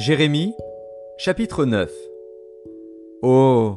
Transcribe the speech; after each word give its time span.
Jérémie, 0.00 0.54
chapitre 1.18 1.66
9 1.66 1.92
Oh, 3.20 3.74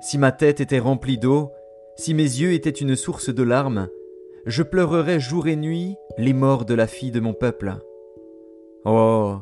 si 0.00 0.16
ma 0.16 0.30
tête 0.30 0.60
était 0.60 0.78
remplie 0.78 1.18
d'eau, 1.18 1.50
si 1.96 2.14
mes 2.14 2.22
yeux 2.22 2.52
étaient 2.52 2.70
une 2.70 2.94
source 2.94 3.34
de 3.34 3.42
larmes, 3.42 3.88
je 4.46 4.62
pleurerais 4.62 5.18
jour 5.18 5.48
et 5.48 5.56
nuit 5.56 5.96
les 6.18 6.34
morts 6.34 6.66
de 6.66 6.74
la 6.74 6.86
fille 6.86 7.10
de 7.10 7.18
mon 7.18 7.32
peuple. 7.32 7.74
Oh, 8.84 9.38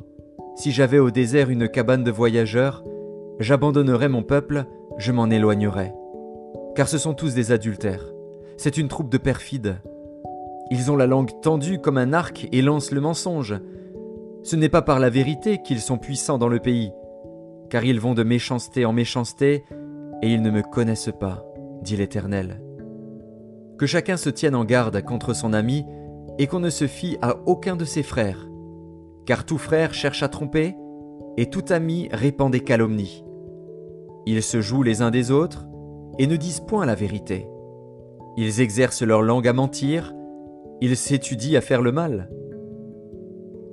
si 0.57 0.73
j'avais 0.73 0.99
au 0.99 1.11
désert 1.11 1.51
une 1.51 1.69
cabane 1.69 2.05
de 2.05 2.11
voyageurs, 2.11 2.83
j'abandonnerais 3.39 4.09
mon 4.09 4.23
peuple, 4.23 4.65
je 4.97 5.13
m'en 5.13 5.29
éloignerais. 5.29 5.93
Car 6.75 6.89
ce 6.89 6.97
sont 6.97 7.13
tous 7.13 7.35
des 7.35 7.53
adultères. 7.53 8.15
C'est 8.57 8.79
une 8.79 8.89
troupe 8.89 9.11
de 9.11 9.19
perfides. 9.19 9.77
Ils 10.71 10.91
ont 10.91 10.97
la 10.97 11.07
langue 11.07 11.39
tendue 11.43 11.81
comme 11.81 11.99
un 11.99 12.15
arc 12.15 12.49
et 12.51 12.63
lancent 12.63 12.93
le 12.93 13.03
mensonge. 13.03 13.61
Ce 14.45 14.57
n'est 14.57 14.69
pas 14.69 14.83
par 14.83 15.01
la 15.01 15.09
vérité 15.09 15.63
qu'ils 15.63 15.81
sont 15.81 15.97
puissants 15.97 16.37
dans 16.37 16.49
le 16.49 16.59
pays, 16.59 16.93
car 17.71 17.83
ils 17.83 17.99
vont 17.99 18.13
de 18.13 18.23
méchanceté 18.23 18.85
en 18.85 18.93
méchanceté, 18.93 19.65
et 20.21 20.31
ils 20.31 20.43
ne 20.43 20.51
me 20.51 20.61
connaissent 20.61 21.13
pas, 21.19 21.47
dit 21.81 21.97
l'Éternel. 21.97 22.63
Que 23.79 23.87
chacun 23.87 24.19
se 24.19 24.29
tienne 24.29 24.55
en 24.55 24.67
garde 24.67 25.03
contre 25.03 25.33
son 25.33 25.55
ami, 25.55 25.87
et 26.39 26.47
qu'on 26.47 26.61
ne 26.61 26.69
se 26.69 26.87
fie 26.87 27.17
à 27.23 27.39
aucun 27.47 27.75
de 27.75 27.87
ses 27.87 28.03
frères, 28.03 28.47
car 29.25 29.47
tout 29.47 29.57
frère 29.57 29.95
cherche 29.95 30.23
à 30.23 30.29
tromper, 30.29 30.77
et 31.39 31.49
tout 31.49 31.65
ami 31.71 32.11
répand 32.13 32.53
des 32.53 32.61
calomnies. 32.61 33.25
Ils 34.27 34.43
se 34.43 34.61
jouent 34.61 34.83
les 34.83 35.01
uns 35.01 35.11
des 35.11 35.31
autres, 35.31 35.67
et 36.19 36.27
ne 36.27 36.37
disent 36.37 36.61
point 36.61 36.85
la 36.85 36.95
vérité. 36.95 37.49
Ils 38.37 38.61
exercent 38.61 39.03
leur 39.03 39.23
langue 39.23 39.49
à 39.49 39.55
mentir, 39.55 40.13
ils 40.83 40.99
s'étudient 40.99 41.59
à 41.59 41.63
faire 41.63 41.81
le 41.81 41.93
mal. 41.93 42.29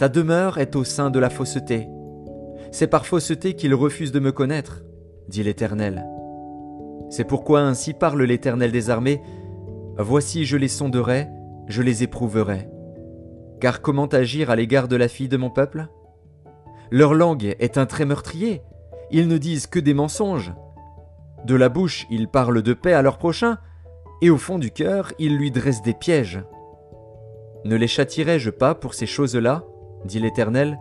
Ta 0.02 0.10
demeure 0.10 0.58
est 0.58 0.76
au 0.76 0.84
sein 0.84 1.12
de 1.12 1.20
la 1.20 1.30
fausseté. 1.30 1.88
C'est 2.72 2.88
par 2.88 3.06
fausseté 3.06 3.54
qu'ils 3.54 3.76
refusent 3.76 4.12
de 4.12 4.20
me 4.20 4.32
connaître, 4.32 4.82
dit 5.28 5.44
l'Éternel. 5.44 6.08
C'est 7.12 7.24
pourquoi 7.24 7.62
ainsi 7.62 7.94
parle 7.94 8.24
l'Éternel 8.24 8.72
des 8.72 8.90
armées. 8.90 9.22
Voici 10.00 10.44
je 10.44 10.58
les 10.58 10.70
sonderai, 10.70 11.28
je 11.68 11.84
les 11.84 12.02
éprouverai. 12.02 12.68
Car 13.60 13.84
comment 13.84 14.08
agir 14.08 14.50
à 14.50 14.56
l'égard 14.56 14.88
de 14.88 14.96
la 14.96 15.08
fille 15.08 15.30
de 15.30 15.38
mon 15.38 15.52
peuple? 15.52 15.88
Leur 16.90 17.14
langue 17.14 17.56
est 17.60 17.78
un 17.78 17.86
trait 17.86 18.06
meurtrier, 18.06 18.64
ils 19.12 19.28
ne 19.28 19.38
disent 19.38 19.68
que 19.68 19.80
des 19.80 19.94
mensonges. 19.94 20.52
De 21.46 21.54
la 21.54 21.70
bouche 21.70 22.08
ils 22.10 22.28
parlent 22.28 22.64
de 22.64 22.74
paix 22.74 22.94
à 22.94 23.04
leur 23.04 23.20
prochain, 23.20 23.60
et 24.24 24.32
au 24.32 24.38
fond 24.40 24.58
du 24.58 24.72
cœur 24.72 25.14
ils 25.20 25.38
lui 25.38 25.52
dressent 25.52 25.84
des 25.84 25.94
pièges. 25.94 26.44
Ne 27.66 27.76
les 27.76 27.86
châtirai-je 27.86 28.50
pas 28.50 28.74
pour 28.74 28.96
ces 28.96 29.06
choses-là? 29.06 29.64
Dit 30.06 30.20
l'Éternel. 30.20 30.80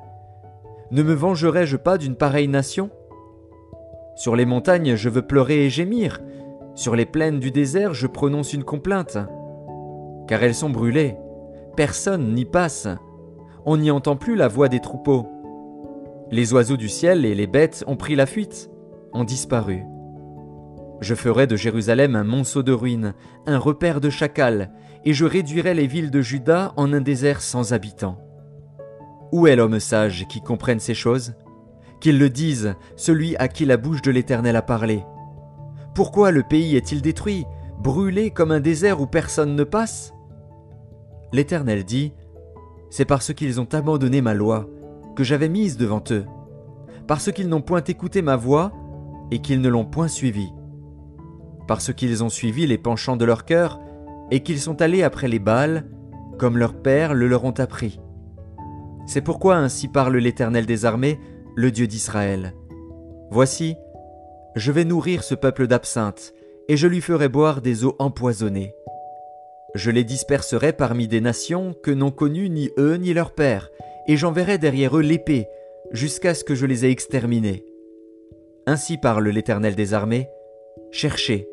Ne 0.91 1.03
me 1.03 1.15
vengerai-je 1.15 1.77
pas 1.77 1.99
d'une 1.99 2.17
pareille 2.17 2.49
nation? 2.49 2.91
Sur 4.17 4.37
les 4.37 4.47
montagnes 4.47 4.97
je 4.97 5.09
veux 5.09 5.23
pleurer 5.23 5.65
et 5.65 5.71
gémir, 5.71 6.21
sur 6.75 6.97
les 6.97 7.07
plaines 7.07 7.41
du 7.41 7.51
désert 7.51 7.95
je 7.95 8.07
prononce 8.07 8.53
une 8.53 8.65
complainte. 8.65 9.19
Car 10.27 10.43
elles 10.43 10.55
sont 10.55 10.71
brûlées, 10.71 11.17
personne 11.77 12.35
n'y 12.35 12.45
passe, 12.45 12.89
on 13.65 13.77
n'y 13.77 13.91
entend 13.91 14.17
plus 14.17 14.37
la 14.37 14.49
voix 14.49 14.69
des 14.69 14.81
troupeaux. 14.81 15.27
Les 16.31 16.53
oiseaux 16.53 16.77
du 16.77 16.89
ciel 16.89 17.25
et 17.25 17.34
les 17.34 17.47
bêtes 17.47 17.84
ont 17.87 17.97
pris 17.97 18.15
la 18.15 18.27
fuite, 18.27 18.71
ont 19.12 19.25
disparu. 19.25 19.83
Je 21.00 21.15
ferai 21.15 21.47
de 21.47 21.56
Jérusalem 21.56 22.15
un 22.15 22.25
monceau 22.25 22.62
de 22.62 22.73
ruines, 22.73 23.15
un 23.47 23.59
repère 23.59 24.00
de 24.00 24.11
chacals, 24.11 24.71
et 25.05 25.12
je 25.12 25.25
réduirai 25.25 25.75
les 25.75 25.87
villes 25.87 26.11
de 26.11 26.21
Juda 26.21 26.73
en 26.77 26.93
un 26.93 27.00
désert 27.00 27.41
sans 27.41 27.73
habitants. 27.73 28.19
Où 29.33 29.47
est 29.47 29.55
l'homme 29.55 29.79
sage 29.79 30.27
qui 30.29 30.41
comprenne 30.41 30.81
ces 30.81 30.95
choses? 30.95 31.35
Qu'il 32.01 32.19
le 32.19 32.31
dise, 32.31 32.75
celui 32.97 33.37
à 33.37 33.47
qui 33.47 33.65
la 33.65 33.77
bouche 33.77 34.03
de 34.03 34.11
l'Éternel 34.11 34.57
a 34.57 34.63
parlé. 34.63 35.05
Pourquoi 35.95 36.31
le 36.31 36.43
pays 36.43 36.77
est-il 36.77 37.01
détruit, 37.03 37.45
brûlé 37.79 38.31
comme 38.31 38.51
un 38.51 38.61
désert 38.61 39.01
où 39.01 39.07
personne 39.07 39.55
ne 39.55 39.65
passe? 39.65 40.15
L'Éternel 41.33 41.85
dit, 41.85 42.13
C'est 42.91 43.05
parce 43.05 43.33
qu'ils 43.33 43.61
ont 43.61 43.69
abandonné 43.73 44.21
ma 44.21 44.35
loi, 44.35 44.69
que 45.15 45.23
j'avais 45.23 45.49
mise 45.49 45.77
devant 45.77 46.03
eux, 46.11 46.25
parce 47.07 47.31
qu'ils 47.31 47.49
n'ont 47.49 47.62
point 47.62 47.85
écouté 47.85 48.23
ma 48.23 48.37
voix, 48.37 48.73
et 49.31 49.41
qu'ils 49.41 49.61
ne 49.61 49.69
l'ont 49.69 49.85
point 49.85 50.09
suivie, 50.09 50.53
parce 51.69 51.93
qu'ils 51.93 52.25
ont 52.25 52.29
suivi 52.29 52.67
les 52.67 52.79
penchants 52.79 53.17
de 53.17 53.25
leur 53.25 53.45
cœur, 53.45 53.79
et 54.33 54.43
qu'ils 54.43 54.61
sont 54.61 54.83
allés 54.83 55.05
après 55.05 55.29
les 55.29 55.39
Baals, 55.39 55.87
comme 56.39 56.59
leurs 56.59 56.75
pères 56.75 57.15
le 57.15 57.29
leur 57.29 57.45
ont 57.45 57.51
appris. 57.51 58.01
C'est 59.12 59.22
pourquoi 59.22 59.56
ainsi 59.56 59.88
parle 59.88 60.16
l'Éternel 60.19 60.66
des 60.66 60.84
armées, 60.84 61.19
le 61.56 61.72
Dieu 61.72 61.88
d'Israël. 61.88 62.54
Voici, 63.32 63.75
je 64.54 64.71
vais 64.71 64.84
nourrir 64.84 65.25
ce 65.25 65.34
peuple 65.34 65.66
d'absinthe, 65.66 66.32
et 66.69 66.76
je 66.76 66.87
lui 66.87 67.00
ferai 67.00 67.28
boire 67.28 67.60
des 67.60 67.84
eaux 67.84 67.97
empoisonnées. 67.99 68.72
Je 69.75 69.91
les 69.91 70.04
disperserai 70.04 70.72
parmi 70.72 71.09
des 71.09 71.20
nations 71.20 71.75
que 71.82 71.91
n'ont 71.91 72.12
connues 72.12 72.50
ni 72.50 72.70
eux 72.78 72.99
ni 72.99 73.12
leurs 73.12 73.34
pères, 73.34 73.72
et 74.06 74.16
j'enverrai 74.16 74.59
derrière 74.59 74.97
eux 74.97 75.03
l'épée, 75.03 75.49
jusqu'à 75.91 76.32
ce 76.32 76.44
que 76.44 76.54
je 76.54 76.66
les 76.66 76.84
ai 76.84 76.91
exterminés. 76.91 77.65
Ainsi 78.69 78.97
parle 78.97 79.28
l'Éternel 79.28 79.75
des 79.75 79.93
armées. 79.93 80.28
Cherchez, 80.93 81.49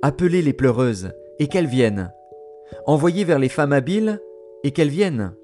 appelez 0.00 0.42
les 0.42 0.52
pleureuses, 0.52 1.10
et 1.40 1.48
qu'elles 1.48 1.66
viennent. 1.66 2.12
Envoyez 2.86 3.24
vers 3.24 3.40
les 3.40 3.48
femmes 3.48 3.72
habiles, 3.72 4.20
et 4.62 4.70
qu'elles 4.70 4.90
viennent 4.90 5.34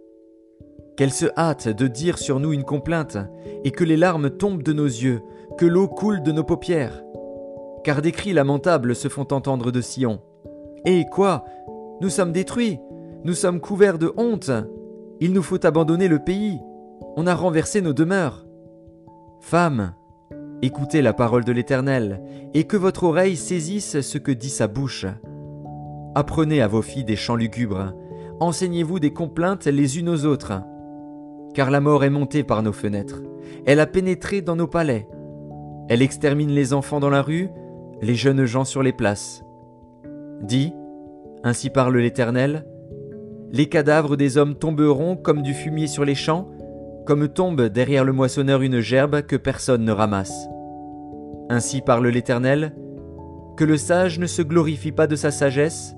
qu'elle 1.00 1.15
se 1.15 1.28
hâte 1.34 1.66
de 1.66 1.87
dire 1.87 2.19
sur 2.19 2.41
nous 2.41 2.53
une 2.53 2.62
complainte, 2.62 3.16
et 3.65 3.71
que 3.71 3.84
les 3.84 3.97
larmes 3.97 4.28
tombent 4.28 4.62
de 4.62 4.75
nos 4.75 4.84
yeux, 4.84 5.22
que 5.56 5.65
l'eau 5.65 5.88
coule 5.88 6.22
de 6.22 6.31
nos 6.31 6.44
paupières. 6.44 7.03
Car 7.84 8.03
des 8.03 8.12
cris 8.12 8.34
lamentables 8.34 8.94
se 8.94 9.09
font 9.09 9.27
entendre 9.33 9.71
de 9.71 9.81
Sion. 9.81 10.21
Et 10.84 11.06
quoi? 11.10 11.47
Nous 12.03 12.10
sommes 12.10 12.33
détruits, 12.33 12.81
nous 13.25 13.33
sommes 13.33 13.60
couverts 13.60 13.97
de 13.97 14.12
honte, 14.19 14.50
il 15.21 15.33
nous 15.33 15.41
faut 15.41 15.65
abandonner 15.65 16.06
le 16.06 16.19
pays, 16.19 16.60
on 17.16 17.27
a 17.27 17.34
renversé 17.34 17.81
nos 17.81 17.94
demeures. 17.94 18.44
Femmes, 19.41 19.94
écoutez 20.60 21.00
la 21.00 21.15
parole 21.15 21.47
de 21.47 21.53
l'Éternel, 21.53 22.22
et 22.53 22.65
que 22.65 22.77
votre 22.77 23.05
oreille 23.05 23.37
saisisse 23.37 24.03
ce 24.03 24.19
que 24.19 24.33
dit 24.33 24.50
sa 24.50 24.66
bouche. 24.66 25.06
Apprenez 26.15 26.60
à 26.60 26.69
vos 26.69 26.83
filles 26.83 27.05
des 27.05 27.16
chants 27.16 27.37
lugubres, 27.37 27.94
enseignez-vous 28.39 29.00
des 29.00 29.15
complaintes 29.15 29.65
les 29.65 29.99
unes 29.99 30.10
aux 30.10 30.27
autres 30.27 30.60
car 31.55 31.71
la 31.71 31.81
mort 31.81 32.05
est 32.05 32.11
montée 32.11 32.44
par 32.44 32.62
nos 32.62 32.72
fenêtres, 32.72 33.22
elle 33.66 33.81
a 33.81 33.87
pénétré 33.87 34.41
dans 34.41 34.56
nos 34.56 34.66
palais, 34.66 35.06
elle 35.88 36.03
extermine 36.03 36.50
les 36.50 36.72
enfants 36.72 37.00
dans 37.00 37.11
la 37.11 37.22
rue, 37.22 37.49
les 38.00 38.15
jeunes 38.15 38.44
gens 38.44 38.65
sur 38.65 38.83
les 38.83 38.93
places. 38.93 39.43
Dis, 40.43 40.72
ainsi 41.43 41.71
parle 41.71 41.97
l'Éternel, 41.97 42.65
les 43.50 43.66
cadavres 43.66 44.16
des 44.16 44.39
hommes 44.39 44.55
tomberont 44.55 45.16
comme 45.16 45.43
du 45.43 45.53
fumier 45.53 45.89
sur 45.89 46.05
les 46.05 46.15
champs, 46.15 46.49
comme 47.06 47.28
tombe 47.28 47.62
derrière 47.62 48.05
le 48.05 48.12
moissonneur 48.12 48.62
une 48.62 48.81
gerbe 48.81 49.22
que 49.22 49.37
personne 49.37 49.84
ne 49.84 49.93
ramasse. 49.93 50.47
Ainsi 51.49 51.81
parle 51.81 52.06
l'Éternel, 52.06 52.72
que 53.56 53.65
le 53.65 53.77
sage 53.77 54.21
ne 54.21 54.27
se 54.27 54.43
glorifie 54.43 54.93
pas 54.93 55.09
de 55.09 55.16
sa 55.16 55.33
sagesse, 55.33 55.97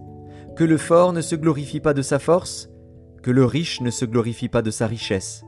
que 0.57 0.65
le 0.65 0.79
fort 0.79 1.13
ne 1.13 1.21
se 1.21 1.37
glorifie 1.37 1.81
pas 1.81 1.93
de 1.93 2.03
sa 2.03 2.19
force, 2.19 2.71
que 3.23 3.31
le 3.31 3.45
riche 3.45 3.81
ne 3.81 3.91
se 3.91 4.05
glorifie 4.05 4.49
pas 4.49 4.63
de 4.63 4.71
sa 4.71 4.87
richesse, 4.87 5.45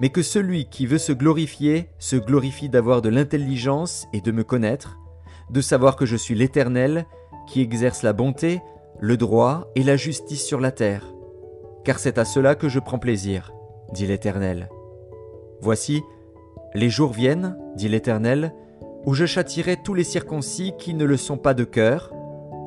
mais 0.00 0.10
que 0.10 0.22
celui 0.22 0.66
qui 0.66 0.86
veut 0.86 0.98
se 0.98 1.12
glorifier 1.12 1.88
se 1.98 2.16
glorifie 2.16 2.68
d'avoir 2.68 3.02
de 3.02 3.08
l'intelligence 3.08 4.06
et 4.12 4.20
de 4.20 4.32
me 4.32 4.44
connaître, 4.44 4.98
de 5.50 5.60
savoir 5.60 5.96
que 5.96 6.06
je 6.06 6.16
suis 6.16 6.34
l'Éternel, 6.34 7.06
qui 7.46 7.60
exerce 7.60 8.02
la 8.02 8.12
bonté, 8.12 8.60
le 8.98 9.16
droit 9.16 9.70
et 9.74 9.82
la 9.82 9.96
justice 9.96 10.44
sur 10.44 10.60
la 10.60 10.72
terre. 10.72 11.04
Car 11.84 11.98
c'est 11.98 12.18
à 12.18 12.24
cela 12.24 12.54
que 12.54 12.68
je 12.68 12.78
prends 12.78 12.98
plaisir, 12.98 13.52
dit 13.92 14.06
l'Éternel. 14.06 14.68
Voici, 15.60 16.02
les 16.74 16.90
jours 16.90 17.12
viennent, 17.12 17.56
dit 17.76 17.88
l'Éternel, 17.88 18.54
où 19.06 19.14
je 19.14 19.26
châtirai 19.26 19.76
tous 19.82 19.94
les 19.94 20.04
circoncis 20.04 20.74
qui 20.78 20.94
ne 20.94 21.04
le 21.04 21.16
sont 21.16 21.38
pas 21.38 21.54
de 21.54 21.64
cœur, 21.64 22.12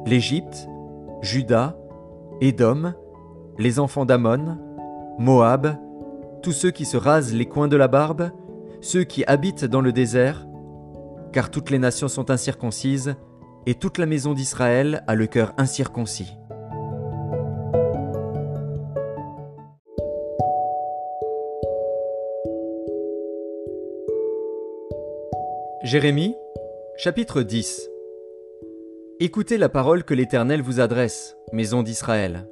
l'Égypte, 0.05 0.67
Juda, 1.21 1.77
Édom, 2.41 2.93
les 3.57 3.79
enfants 3.79 4.05
d'Amon, 4.05 4.57
Moab, 5.19 5.77
tous 6.41 6.51
ceux 6.51 6.71
qui 6.71 6.85
se 6.85 6.97
rasent 6.97 7.33
les 7.33 7.45
coins 7.45 7.67
de 7.67 7.77
la 7.77 7.87
barbe, 7.87 8.31
ceux 8.81 9.03
qui 9.03 9.23
habitent 9.25 9.65
dans 9.65 9.81
le 9.81 9.91
désert, 9.91 10.47
car 11.31 11.49
toutes 11.51 11.69
les 11.69 11.79
nations 11.79 12.07
sont 12.07 12.31
incirconcises, 12.31 13.15
et 13.65 13.75
toute 13.75 13.97
la 13.97 14.05
maison 14.05 14.33
d'Israël 14.33 15.03
a 15.07 15.15
le 15.15 15.25
cœur 15.25 15.53
incirconcis. 15.57 16.37
Jérémie, 25.83 26.35
chapitre 26.97 27.41
10 27.41 27.89
Écoutez 29.19 29.57
la 29.57 29.69
parole 29.69 30.03
que 30.03 30.13
l'Éternel 30.13 30.61
vous 30.61 30.79
adresse, 30.79 31.37
maison 31.53 31.83
d'Israël. 31.83 32.47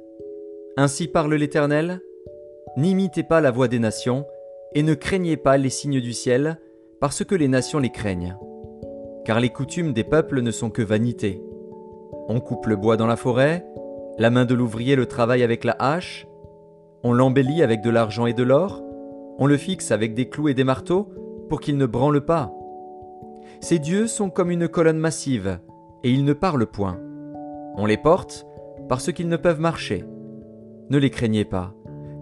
Ainsi 0.76 1.06
parle 1.08 1.34
l'Éternel, 1.34 2.00
N'imitez 2.78 3.22
pas 3.22 3.42
la 3.42 3.50
voix 3.50 3.68
des 3.68 3.78
nations, 3.78 4.24
et 4.74 4.82
ne 4.82 4.94
craignez 4.94 5.36
pas 5.36 5.58
les 5.58 5.68
signes 5.68 6.00
du 6.00 6.14
ciel, 6.14 6.58
parce 7.00 7.22
que 7.22 7.34
les 7.34 7.48
nations 7.48 7.78
les 7.78 7.90
craignent. 7.90 8.38
Car 9.26 9.40
les 9.40 9.50
coutumes 9.50 9.92
des 9.92 10.04
peuples 10.04 10.40
ne 10.40 10.50
sont 10.50 10.70
que 10.70 10.80
vanité. 10.80 11.42
On 12.28 12.40
coupe 12.40 12.64
le 12.64 12.76
bois 12.76 12.96
dans 12.96 13.06
la 13.06 13.16
forêt, 13.16 13.66
la 14.18 14.30
main 14.30 14.46
de 14.46 14.54
l'ouvrier 14.54 14.96
le 14.96 15.04
travaille 15.04 15.42
avec 15.42 15.64
la 15.64 15.76
hache, 15.78 16.26
on 17.04 17.12
l'embellit 17.12 17.62
avec 17.62 17.82
de 17.82 17.90
l'argent 17.90 18.24
et 18.24 18.32
de 18.32 18.42
l'or, 18.42 18.82
on 19.38 19.46
le 19.46 19.58
fixe 19.58 19.90
avec 19.90 20.14
des 20.14 20.30
clous 20.30 20.48
et 20.48 20.54
des 20.54 20.64
marteaux 20.64 21.08
pour 21.50 21.60
qu'il 21.60 21.76
ne 21.76 21.86
branle 21.86 22.24
pas. 22.24 22.50
Ces 23.60 23.78
dieux 23.78 24.06
sont 24.06 24.30
comme 24.30 24.50
une 24.50 24.68
colonne 24.68 24.98
massive, 24.98 25.58
et 26.04 26.10
ils 26.10 26.24
ne 26.24 26.32
parlent 26.32 26.66
point. 26.66 26.98
On 27.76 27.84
les 27.84 27.98
porte 27.98 28.46
parce 28.88 29.12
qu'ils 29.12 29.28
ne 29.28 29.36
peuvent 29.36 29.60
marcher. 29.60 30.04
Ne 30.92 30.98
les 30.98 31.08
craignez 31.08 31.46
pas, 31.46 31.72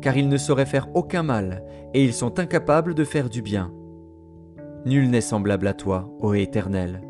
car 0.01 0.17
ils 0.17 0.29
ne 0.29 0.37
sauraient 0.37 0.65
faire 0.65 0.91
aucun 0.95 1.25
mal, 1.25 1.65
et 1.93 2.05
ils 2.05 2.13
sont 2.13 2.39
incapables 2.39 2.95
de 2.95 3.03
faire 3.03 3.29
du 3.29 3.43
bien. 3.43 3.73
Nul 4.87 5.11
n'est 5.11 5.21
semblable 5.21 5.67
à 5.67 5.75
toi, 5.75 6.09
ô 6.21 6.35
Éternel. 6.35 7.01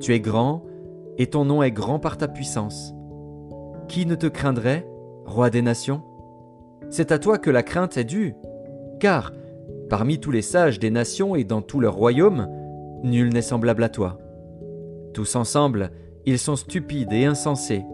Tu 0.00 0.12
es 0.12 0.20
grand, 0.20 0.66
et 1.16 1.28
ton 1.28 1.46
nom 1.46 1.62
est 1.62 1.70
grand 1.70 1.98
par 1.98 2.18
ta 2.18 2.28
puissance. 2.28 2.92
Qui 3.88 4.04
ne 4.04 4.16
te 4.16 4.26
craindrait, 4.26 4.86
roi 5.24 5.48
des 5.48 5.62
nations? 5.62 6.02
C'est 6.90 7.10
à 7.10 7.18
toi 7.18 7.38
que 7.38 7.48
la 7.48 7.62
crainte 7.62 7.96
est 7.96 8.04
due, 8.04 8.34
car, 9.00 9.32
parmi 9.88 10.20
tous 10.20 10.30
les 10.30 10.42
sages 10.42 10.78
des 10.78 10.90
nations 10.90 11.34
et 11.34 11.44
dans 11.44 11.62
tout 11.62 11.80
leur 11.80 11.94
royaume, 11.94 12.48
nul 13.02 13.32
n'est 13.32 13.40
semblable 13.40 13.82
à 13.82 13.88
toi. 13.88 14.18
Tous 15.14 15.36
ensemble, 15.36 15.90
ils 16.26 16.38
sont 16.38 16.56
stupides 16.56 17.14
et 17.14 17.24
insensés. 17.24 17.86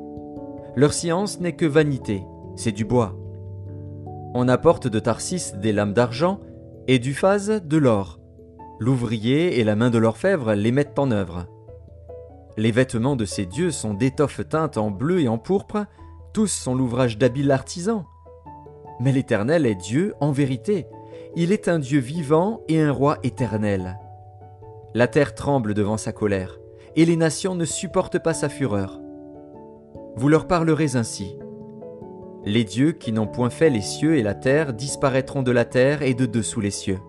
Leur 0.75 0.93
science 0.93 1.39
n'est 1.39 1.55
que 1.55 1.65
vanité, 1.65 2.25
c'est 2.57 2.73
du 2.73 2.85
bois. 2.85 3.17
On 4.35 4.49
apporte 4.49 4.89
de 4.89 4.99
Tarsis 4.99 5.53
des 5.57 5.73
lames 5.73 5.93
d'argent 5.93 6.41
et 6.89 6.99
du 6.99 7.15
phase 7.15 7.63
de 7.65 7.77
l'or. 7.77 8.19
L'ouvrier 8.81 9.61
et 9.61 9.65
la 9.65 9.77
main 9.77 9.91
de 9.91 9.99
l'orfèvre 9.99 10.55
les 10.55 10.73
mettent 10.73 10.99
en 10.99 11.11
œuvre. 11.11 11.47
Les 12.57 12.71
vêtements 12.71 13.17
de 13.17 13.25
ces 13.25 13.47
dieux 13.47 13.71
sont 13.71 13.95
d'étoffes 13.95 14.49
teintes 14.49 14.79
en 14.79 14.91
bleu 14.91 15.21
et 15.21 15.29
en 15.29 15.39
pourpre, 15.39 15.87
tous 16.33 16.49
sont 16.49 16.75
l'ouvrage 16.75 17.19
d'habiles 17.19 17.51
artisans. 17.51 18.05
Mais 19.01 19.13
l'Éternel 19.13 19.67
est 19.67 19.75
Dieu 19.75 20.15
en 20.21 20.33
vérité, 20.33 20.87
il 21.37 21.51
est 21.51 21.69
un 21.69 21.79
Dieu 21.79 21.99
vivant 21.99 22.61
et 22.69 22.81
un 22.81 22.93
roi 22.93 23.19
éternel. 23.25 23.99
La 24.95 25.09
terre 25.09 25.35
tremble 25.35 25.75
devant 25.75 25.97
sa 25.97 26.13
colère, 26.13 26.59
et 26.95 27.05
les 27.05 27.17
nations 27.17 27.57
ne 27.57 27.65
supportent 27.65 28.23
pas 28.23 28.35
sa 28.35 28.49
fureur. 28.49 29.01
Vous 30.17 30.29
leur 30.29 30.47
parlerez 30.47 30.95
ainsi. 30.95 31.37
Les 32.47 32.65
dieux 32.65 32.93
qui 32.93 33.11
n'ont 33.11 33.27
point 33.27 33.49
fait 33.49 33.71
les 33.71 33.81
cieux 33.81 34.17
et 34.17 34.23
la 34.23 34.35
terre 34.35 34.75
disparaîtront 34.75 35.43
de 35.43 35.51
la 35.51 35.65
terre 35.65 36.03
et 36.03 36.13
de 36.13 36.27
dessous 36.27 36.61
les 36.61 36.71
cieux. 36.71 37.01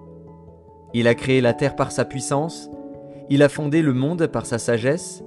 Il 0.93 1.09
a 1.09 1.15
créé 1.15 1.41
la 1.41 1.53
terre 1.53 1.75
par 1.75 1.91
sa 1.91 2.05
puissance, 2.05 2.69
il 3.29 3.43
a 3.43 3.49
fondé 3.49 3.81
le 3.81 3.93
monde 3.93 4.27
par 4.27 4.45
sa 4.45 4.59
sagesse, 4.59 5.23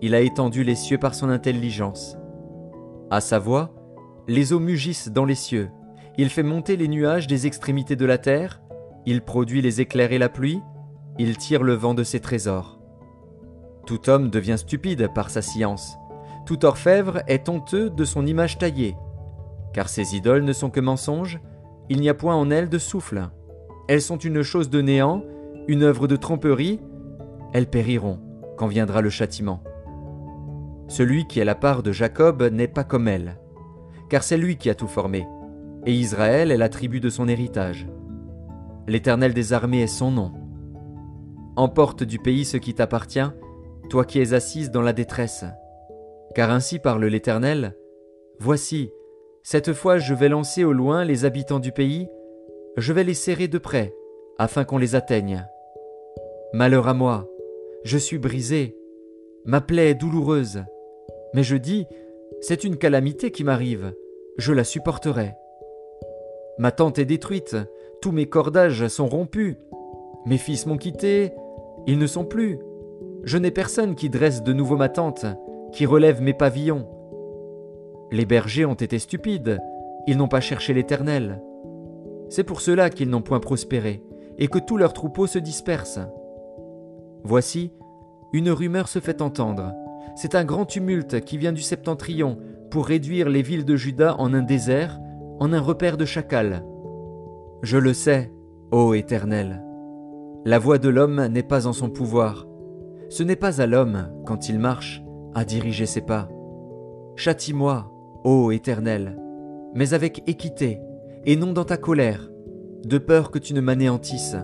il 0.00 0.14
a 0.14 0.20
étendu 0.20 0.64
les 0.64 0.76
cieux 0.76 0.96
par 0.96 1.14
son 1.14 1.28
intelligence. 1.28 2.16
À 3.10 3.20
sa 3.20 3.38
voix, 3.38 3.74
les 4.28 4.54
eaux 4.54 4.60
mugissent 4.60 5.10
dans 5.10 5.26
les 5.26 5.34
cieux, 5.34 5.68
il 6.16 6.30
fait 6.30 6.42
monter 6.42 6.78
les 6.78 6.88
nuages 6.88 7.26
des 7.26 7.46
extrémités 7.46 7.96
de 7.96 8.06
la 8.06 8.16
terre, 8.16 8.62
il 9.04 9.20
produit 9.20 9.60
les 9.60 9.82
éclairs 9.82 10.12
et 10.12 10.18
la 10.18 10.30
pluie, 10.30 10.60
il 11.18 11.36
tire 11.36 11.62
le 11.62 11.74
vent 11.74 11.92
de 11.92 12.02
ses 12.02 12.20
trésors. 12.20 12.80
Tout 13.84 14.08
homme 14.08 14.30
devient 14.30 14.56
stupide 14.56 15.10
par 15.14 15.28
sa 15.28 15.42
science, 15.42 15.98
tout 16.46 16.64
orfèvre 16.64 17.20
est 17.26 17.50
honteux 17.50 17.90
de 17.90 18.04
son 18.04 18.26
image 18.26 18.56
taillée. 18.56 18.96
Car 19.72 19.88
ces 19.88 20.16
idoles 20.16 20.44
ne 20.44 20.52
sont 20.52 20.70
que 20.70 20.80
mensonges, 20.80 21.40
il 21.88 22.00
n'y 22.00 22.08
a 22.08 22.14
point 22.14 22.34
en 22.34 22.50
elles 22.50 22.68
de 22.68 22.78
souffle. 22.78 23.28
Elles 23.88 24.02
sont 24.02 24.18
une 24.18 24.42
chose 24.42 24.70
de 24.70 24.80
néant, 24.80 25.24
une 25.68 25.82
œuvre 25.82 26.06
de 26.06 26.16
tromperie, 26.16 26.80
elles 27.52 27.68
périront 27.68 28.18
quand 28.56 28.66
viendra 28.66 29.00
le 29.00 29.10
châtiment. 29.10 29.62
Celui 30.88 31.26
qui 31.26 31.40
est 31.40 31.44
la 31.44 31.54
part 31.54 31.82
de 31.82 31.92
Jacob 31.92 32.42
n'est 32.42 32.68
pas 32.68 32.84
comme 32.84 33.08
elle, 33.08 33.38
car 34.08 34.22
c'est 34.22 34.36
lui 34.36 34.56
qui 34.56 34.70
a 34.70 34.74
tout 34.74 34.88
formé, 34.88 35.26
et 35.86 35.92
Israël 35.92 36.50
est 36.50 36.56
la 36.56 36.68
tribu 36.68 37.00
de 37.00 37.10
son 37.10 37.28
héritage. 37.28 37.88
L'Éternel 38.86 39.34
des 39.34 39.52
armées 39.52 39.82
est 39.82 39.86
son 39.86 40.10
nom. 40.10 40.32
Emporte 41.56 42.02
du 42.02 42.18
pays 42.18 42.44
ce 42.44 42.56
qui 42.56 42.74
t'appartient, 42.74 43.30
toi 43.88 44.04
qui 44.04 44.20
es 44.20 44.32
assise 44.32 44.70
dans 44.70 44.82
la 44.82 44.92
détresse. 44.92 45.44
Car 46.34 46.50
ainsi 46.50 46.78
parle 46.78 47.04
l'Éternel, 47.04 47.74
Voici, 48.42 48.90
cette 49.42 49.72
fois 49.72 49.98
je 49.98 50.14
vais 50.14 50.28
lancer 50.28 50.64
au 50.64 50.72
loin 50.72 51.04
les 51.04 51.24
habitants 51.24 51.60
du 51.60 51.72
pays, 51.72 52.08
je 52.76 52.92
vais 52.92 53.04
les 53.04 53.14
serrer 53.14 53.48
de 53.48 53.58
près, 53.58 53.94
afin 54.38 54.64
qu'on 54.64 54.78
les 54.78 54.94
atteigne. 54.94 55.46
Malheur 56.52 56.88
à 56.88 56.94
moi, 56.94 57.28
je 57.84 57.98
suis 57.98 58.18
brisé, 58.18 58.76
ma 59.44 59.60
plaie 59.60 59.90
est 59.90 59.94
douloureuse. 59.94 60.64
Mais 61.34 61.42
je 61.42 61.56
dis, 61.56 61.86
c'est 62.40 62.64
une 62.64 62.76
calamité 62.76 63.30
qui 63.30 63.44
m'arrive, 63.44 63.94
je 64.36 64.52
la 64.52 64.64
supporterai. 64.64 65.34
Ma 66.58 66.72
tente 66.72 66.98
est 66.98 67.04
détruite, 67.04 67.56
tous 68.02 68.12
mes 68.12 68.26
cordages 68.26 68.88
sont 68.88 69.06
rompus, 69.06 69.56
mes 70.26 70.38
fils 70.38 70.66
m'ont 70.66 70.76
quitté, 70.76 71.32
ils 71.86 71.98
ne 71.98 72.06
sont 72.06 72.24
plus. 72.24 72.58
Je 73.24 73.38
n'ai 73.38 73.50
personne 73.50 73.94
qui 73.94 74.10
dresse 74.10 74.42
de 74.42 74.52
nouveau 74.52 74.76
ma 74.76 74.88
tente, 74.88 75.26
qui 75.72 75.86
relève 75.86 76.20
mes 76.20 76.34
pavillons. 76.34 76.88
Les 78.12 78.24
bergers 78.24 78.64
ont 78.64 78.74
été 78.74 78.98
stupides, 78.98 79.60
ils 80.06 80.16
n'ont 80.16 80.28
pas 80.28 80.40
cherché 80.40 80.74
l'Éternel. 80.74 81.40
C'est 82.28 82.44
pour 82.44 82.60
cela 82.60 82.90
qu'ils 82.90 83.10
n'ont 83.10 83.22
point 83.22 83.40
prospéré, 83.40 84.02
et 84.38 84.48
que 84.48 84.58
tous 84.58 84.76
leurs 84.76 84.92
troupeaux 84.92 85.26
se 85.26 85.38
dispersent. 85.38 86.00
Voici, 87.22 87.72
une 88.32 88.50
rumeur 88.50 88.88
se 88.88 88.98
fait 88.98 89.22
entendre. 89.22 89.72
C'est 90.16 90.34
un 90.34 90.44
grand 90.44 90.64
tumulte 90.64 91.20
qui 91.20 91.38
vient 91.38 91.52
du 91.52 91.62
septentrion 91.62 92.38
pour 92.70 92.86
réduire 92.86 93.28
les 93.28 93.42
villes 93.42 93.64
de 93.64 93.76
Juda 93.76 94.16
en 94.18 94.32
un 94.32 94.42
désert, 94.42 94.98
en 95.38 95.52
un 95.52 95.60
repère 95.60 95.96
de 95.96 96.04
chacals. 96.04 96.64
Je 97.62 97.78
le 97.78 97.92
sais, 97.92 98.32
ô 98.70 98.94
Éternel. 98.94 99.62
La 100.44 100.58
voix 100.58 100.78
de 100.78 100.88
l'homme 100.88 101.26
n'est 101.26 101.42
pas 101.42 101.66
en 101.66 101.72
son 101.72 101.90
pouvoir. 101.90 102.46
Ce 103.08 103.22
n'est 103.22 103.36
pas 103.36 103.60
à 103.60 103.66
l'homme, 103.66 104.08
quand 104.24 104.48
il 104.48 104.58
marche, 104.58 105.02
à 105.34 105.44
diriger 105.44 105.86
ses 105.86 106.00
pas. 106.00 106.28
Châtie-moi, 107.16 107.89
ô 108.24 108.50
Éternel, 108.50 109.16
mais 109.74 109.94
avec 109.94 110.22
équité, 110.28 110.80
et 111.24 111.36
non 111.36 111.52
dans 111.52 111.64
ta 111.64 111.76
colère, 111.76 112.30
de 112.84 112.98
peur 112.98 113.30
que 113.30 113.38
tu 113.38 113.54
ne 113.54 113.60
m'anéantisses. 113.60 114.36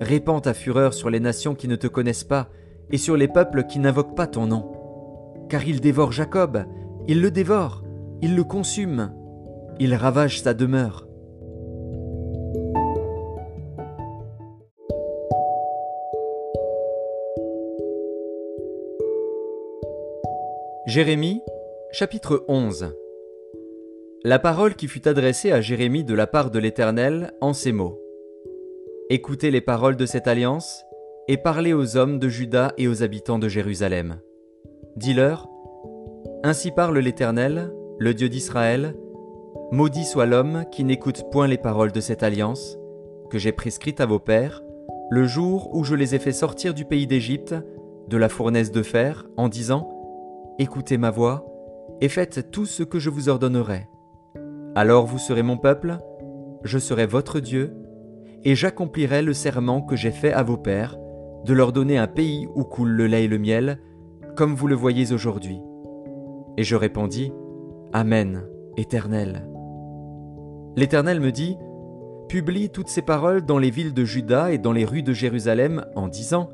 Répands 0.00 0.40
ta 0.40 0.54
fureur 0.54 0.92
sur 0.92 1.10
les 1.10 1.20
nations 1.20 1.54
qui 1.54 1.68
ne 1.68 1.76
te 1.76 1.86
connaissent 1.86 2.24
pas, 2.24 2.48
et 2.90 2.98
sur 2.98 3.16
les 3.16 3.28
peuples 3.28 3.64
qui 3.64 3.78
n'invoquent 3.78 4.14
pas 4.14 4.26
ton 4.26 4.46
nom. 4.46 4.72
Car 5.48 5.66
il 5.66 5.80
dévore 5.80 6.12
Jacob, 6.12 6.64
il 7.08 7.20
le 7.20 7.30
dévore, 7.30 7.82
il 8.22 8.36
le 8.36 8.44
consume, 8.44 9.12
il 9.78 9.94
ravage 9.94 10.42
sa 10.42 10.54
demeure. 10.54 11.06
Jérémie, 20.86 21.42
chapitre 21.98 22.44
11 22.46 22.94
La 24.22 24.38
parole 24.38 24.74
qui 24.74 24.86
fut 24.86 25.08
adressée 25.08 25.50
à 25.50 25.62
Jérémie 25.62 26.04
de 26.04 26.12
la 26.12 26.26
part 26.26 26.50
de 26.50 26.58
l'Éternel 26.58 27.32
en 27.40 27.54
ces 27.54 27.72
mots. 27.72 27.98
Écoutez 29.08 29.50
les 29.50 29.62
paroles 29.62 29.96
de 29.96 30.04
cette 30.04 30.28
alliance, 30.28 30.84
et 31.26 31.38
parlez 31.38 31.72
aux 31.72 31.96
hommes 31.96 32.18
de 32.18 32.28
Juda 32.28 32.74
et 32.76 32.86
aux 32.86 33.02
habitants 33.02 33.38
de 33.38 33.48
Jérusalem. 33.48 34.20
Dis-leur, 34.96 35.48
Ainsi 36.44 36.70
parle 36.70 36.98
l'Éternel, 36.98 37.72
le 37.98 38.12
Dieu 38.12 38.28
d'Israël, 38.28 38.94
Maudit 39.72 40.04
soit 40.04 40.26
l'homme 40.26 40.66
qui 40.70 40.84
n'écoute 40.84 41.30
point 41.32 41.46
les 41.46 41.56
paroles 41.56 41.92
de 41.92 42.00
cette 42.02 42.22
alliance, 42.22 42.76
que 43.30 43.38
j'ai 43.38 43.52
prescrite 43.52 44.02
à 44.02 44.06
vos 44.06 44.18
pères, 44.18 44.62
le 45.08 45.24
jour 45.24 45.74
où 45.74 45.82
je 45.82 45.94
les 45.94 46.14
ai 46.14 46.18
fait 46.18 46.32
sortir 46.32 46.74
du 46.74 46.84
pays 46.84 47.06
d'Égypte, 47.06 47.54
de 48.06 48.18
la 48.18 48.28
fournaise 48.28 48.70
de 48.70 48.82
fer, 48.82 49.26
en 49.38 49.48
disant, 49.48 49.88
Écoutez 50.58 50.98
ma 50.98 51.10
voix, 51.10 51.55
et 52.00 52.08
faites 52.08 52.50
tout 52.50 52.66
ce 52.66 52.82
que 52.82 52.98
je 52.98 53.10
vous 53.10 53.28
ordonnerai. 53.28 53.88
Alors 54.74 55.06
vous 55.06 55.18
serez 55.18 55.42
mon 55.42 55.56
peuple, 55.56 55.98
je 56.62 56.78
serai 56.78 57.06
votre 57.06 57.40
Dieu, 57.40 57.74
et 58.44 58.54
j'accomplirai 58.54 59.22
le 59.22 59.32
serment 59.32 59.82
que 59.82 59.96
j'ai 59.96 60.10
fait 60.10 60.32
à 60.32 60.42
vos 60.42 60.56
pères, 60.56 60.96
de 61.44 61.54
leur 61.54 61.72
donner 61.72 61.98
un 61.98 62.06
pays 62.06 62.46
où 62.54 62.64
coule 62.64 62.90
le 62.90 63.06
lait 63.06 63.24
et 63.24 63.28
le 63.28 63.38
miel, 63.38 63.80
comme 64.36 64.54
vous 64.54 64.66
le 64.66 64.74
voyez 64.74 65.12
aujourd'hui. 65.12 65.60
Et 66.56 66.64
je 66.64 66.76
répondis, 66.76 67.32
Amen, 67.92 68.44
Éternel. 68.76 69.48
L'Éternel 70.76 71.20
me 71.20 71.32
dit, 71.32 71.56
Publie 72.28 72.70
toutes 72.70 72.88
ces 72.88 73.02
paroles 73.02 73.46
dans 73.46 73.58
les 73.58 73.70
villes 73.70 73.94
de 73.94 74.04
Juda 74.04 74.52
et 74.52 74.58
dans 74.58 74.72
les 74.72 74.84
rues 74.84 75.04
de 75.04 75.12
Jérusalem 75.12 75.86
en 75.94 76.08
disant, 76.08 76.50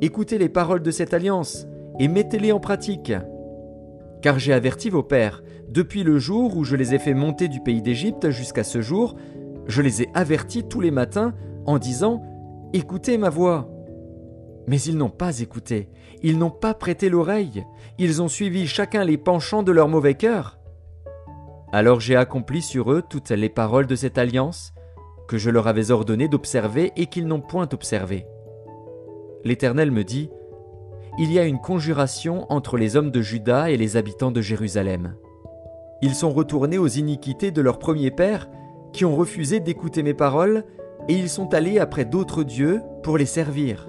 Écoutez 0.00 0.38
les 0.38 0.48
paroles 0.48 0.82
de 0.82 0.90
cette 0.90 1.12
alliance 1.12 1.66
et 1.98 2.08
mettez-les 2.08 2.52
en 2.52 2.60
pratique. 2.60 3.12
Car 4.22 4.38
j'ai 4.38 4.52
averti 4.52 4.90
vos 4.90 5.02
pères, 5.02 5.42
depuis 5.68 6.02
le 6.02 6.18
jour 6.18 6.56
où 6.56 6.64
je 6.64 6.76
les 6.76 6.94
ai 6.94 6.98
fait 6.98 7.14
monter 7.14 7.48
du 7.48 7.60
pays 7.60 7.82
d'Égypte 7.82 8.30
jusqu'à 8.30 8.64
ce 8.64 8.80
jour, 8.80 9.16
Je 9.66 9.82
les 9.82 10.02
ai 10.02 10.08
avertis 10.14 10.64
tous 10.64 10.80
les 10.80 10.90
matins 10.90 11.32
en 11.64 11.78
disant 11.78 12.22
Écoutez 12.72 13.18
ma 13.18 13.30
voix. 13.30 13.68
Mais 14.66 14.80
ils 14.80 14.96
n'ont 14.96 15.10
pas 15.10 15.38
écouté, 15.40 15.88
ils 16.22 16.38
n'ont 16.38 16.50
pas 16.50 16.74
prêté 16.74 17.08
l'oreille, 17.08 17.64
ils 17.98 18.20
ont 18.20 18.28
suivi 18.28 18.66
chacun 18.66 19.04
les 19.04 19.16
penchants 19.16 19.62
de 19.62 19.70
leur 19.70 19.88
mauvais 19.88 20.14
cœur. 20.14 20.58
Alors 21.72 22.00
j'ai 22.00 22.16
accompli 22.16 22.62
sur 22.62 22.90
eux 22.90 23.02
toutes 23.08 23.30
les 23.30 23.48
paroles 23.48 23.86
de 23.86 23.94
cette 23.94 24.18
alliance, 24.18 24.72
que 25.28 25.38
je 25.38 25.50
leur 25.50 25.68
avais 25.68 25.92
ordonné 25.92 26.26
d'observer 26.26 26.92
et 26.96 27.06
qu'ils 27.06 27.28
n'ont 27.28 27.40
point 27.40 27.68
observé. 27.72 28.26
L'Éternel 29.44 29.92
me 29.92 30.02
dit, 30.02 30.30
Il 31.18 31.32
y 31.32 31.38
a 31.38 31.44
une 31.44 31.60
conjuration 31.60 32.46
entre 32.50 32.76
les 32.76 32.96
hommes 32.96 33.10
de 33.10 33.20
Juda 33.20 33.70
et 33.70 33.76
les 33.76 33.96
habitants 33.96 34.30
de 34.30 34.40
Jérusalem. 34.40 35.14
Ils 36.02 36.14
sont 36.14 36.30
retournés 36.30 36.78
aux 36.78 36.86
iniquités 36.86 37.50
de 37.50 37.60
leur 37.60 37.78
premier 37.78 38.10
père, 38.10 38.48
qui 38.92 39.04
ont 39.04 39.16
refusé 39.16 39.60
d'écouter 39.60 40.02
mes 40.02 40.14
paroles, 40.14 40.64
et 41.08 41.14
ils 41.14 41.28
sont 41.28 41.52
allés 41.52 41.78
après 41.78 42.04
d'autres 42.04 42.42
dieux 42.42 42.80
pour 43.02 43.18
les 43.18 43.26
servir. 43.26 43.88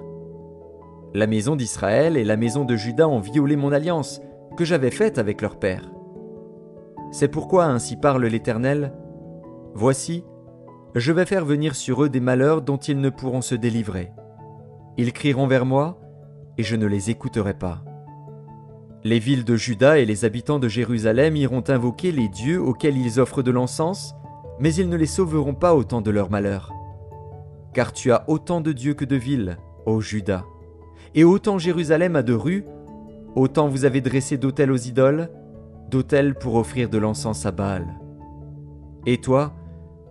La 1.14 1.26
maison 1.26 1.56
d'Israël 1.56 2.16
et 2.16 2.24
la 2.24 2.36
maison 2.36 2.64
de 2.64 2.76
Juda 2.76 3.08
ont 3.08 3.20
violé 3.20 3.56
mon 3.56 3.72
alliance, 3.72 4.20
que 4.56 4.64
j'avais 4.64 4.90
faite 4.90 5.18
avec 5.18 5.40
leur 5.40 5.58
père. 5.58 5.90
C'est 7.10 7.28
pourquoi 7.28 7.66
ainsi 7.66 7.96
parle 7.96 8.26
l'Éternel. 8.26 8.94
Voici, 9.74 10.24
je 10.94 11.12
vais 11.12 11.26
faire 11.26 11.44
venir 11.44 11.74
sur 11.74 12.02
eux 12.02 12.08
des 12.08 12.20
malheurs 12.20 12.62
dont 12.62 12.76
ils 12.76 13.00
ne 13.00 13.10
pourront 13.10 13.42
se 13.42 13.54
délivrer. 13.54 14.12
Ils 14.98 15.12
crieront 15.12 15.46
vers 15.46 15.64
moi, 15.64 15.98
et 16.62 16.64
je 16.64 16.76
ne 16.76 16.86
les 16.86 17.10
écouterai 17.10 17.54
pas. 17.54 17.82
Les 19.02 19.18
villes 19.18 19.44
de 19.44 19.56
Juda 19.56 19.98
et 19.98 20.04
les 20.04 20.24
habitants 20.24 20.60
de 20.60 20.68
Jérusalem 20.68 21.34
iront 21.34 21.64
invoquer 21.66 22.12
les 22.12 22.28
dieux 22.28 22.62
auxquels 22.62 22.96
ils 22.96 23.18
offrent 23.18 23.42
de 23.42 23.50
l'encens, 23.50 24.14
mais 24.60 24.72
ils 24.72 24.88
ne 24.88 24.94
les 24.94 25.06
sauveront 25.06 25.54
pas 25.56 25.74
au 25.74 25.82
temps 25.82 26.02
de 26.02 26.12
leur 26.12 26.30
malheur. 26.30 26.72
Car 27.74 27.92
tu 27.92 28.12
as 28.12 28.22
autant 28.28 28.60
de 28.60 28.70
dieux 28.70 28.94
que 28.94 29.04
de 29.04 29.16
villes, 29.16 29.56
ô 29.86 30.00
Juda, 30.00 30.44
et 31.16 31.24
autant 31.24 31.58
Jérusalem 31.58 32.14
a 32.14 32.22
de 32.22 32.32
rues, 32.32 32.64
autant 33.34 33.66
vous 33.66 33.84
avez 33.84 34.00
dressé 34.00 34.36
d'autels 34.36 34.70
aux 34.70 34.76
idoles, 34.76 35.30
d'autels 35.90 36.36
pour 36.36 36.54
offrir 36.54 36.88
de 36.88 36.98
l'encens 36.98 37.44
à 37.44 37.50
Baal. 37.50 37.88
Et 39.04 39.18
toi, 39.18 39.52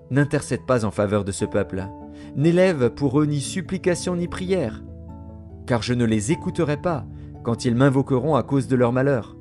n'intercède 0.10 0.66
pas 0.66 0.84
en 0.84 0.92
faveur 0.92 1.24
de 1.24 1.32
ce 1.32 1.46
peuple, 1.46 1.86
n'élève 2.36 2.90
pour 2.90 3.22
eux 3.22 3.26
ni 3.26 3.40
supplication 3.40 4.18
ni 4.18 4.28
prière, 4.28 4.82
car 5.72 5.82
je 5.82 5.94
ne 5.94 6.04
les 6.04 6.34
écouterai 6.34 6.76
pas, 6.76 7.06
quand 7.46 7.64
ils 7.64 7.76
m'invoqueront 7.76 8.36
à 8.36 8.44
cause 8.44 8.68
de 8.68 8.76
leur 8.76 8.92
malheur. 8.92 9.38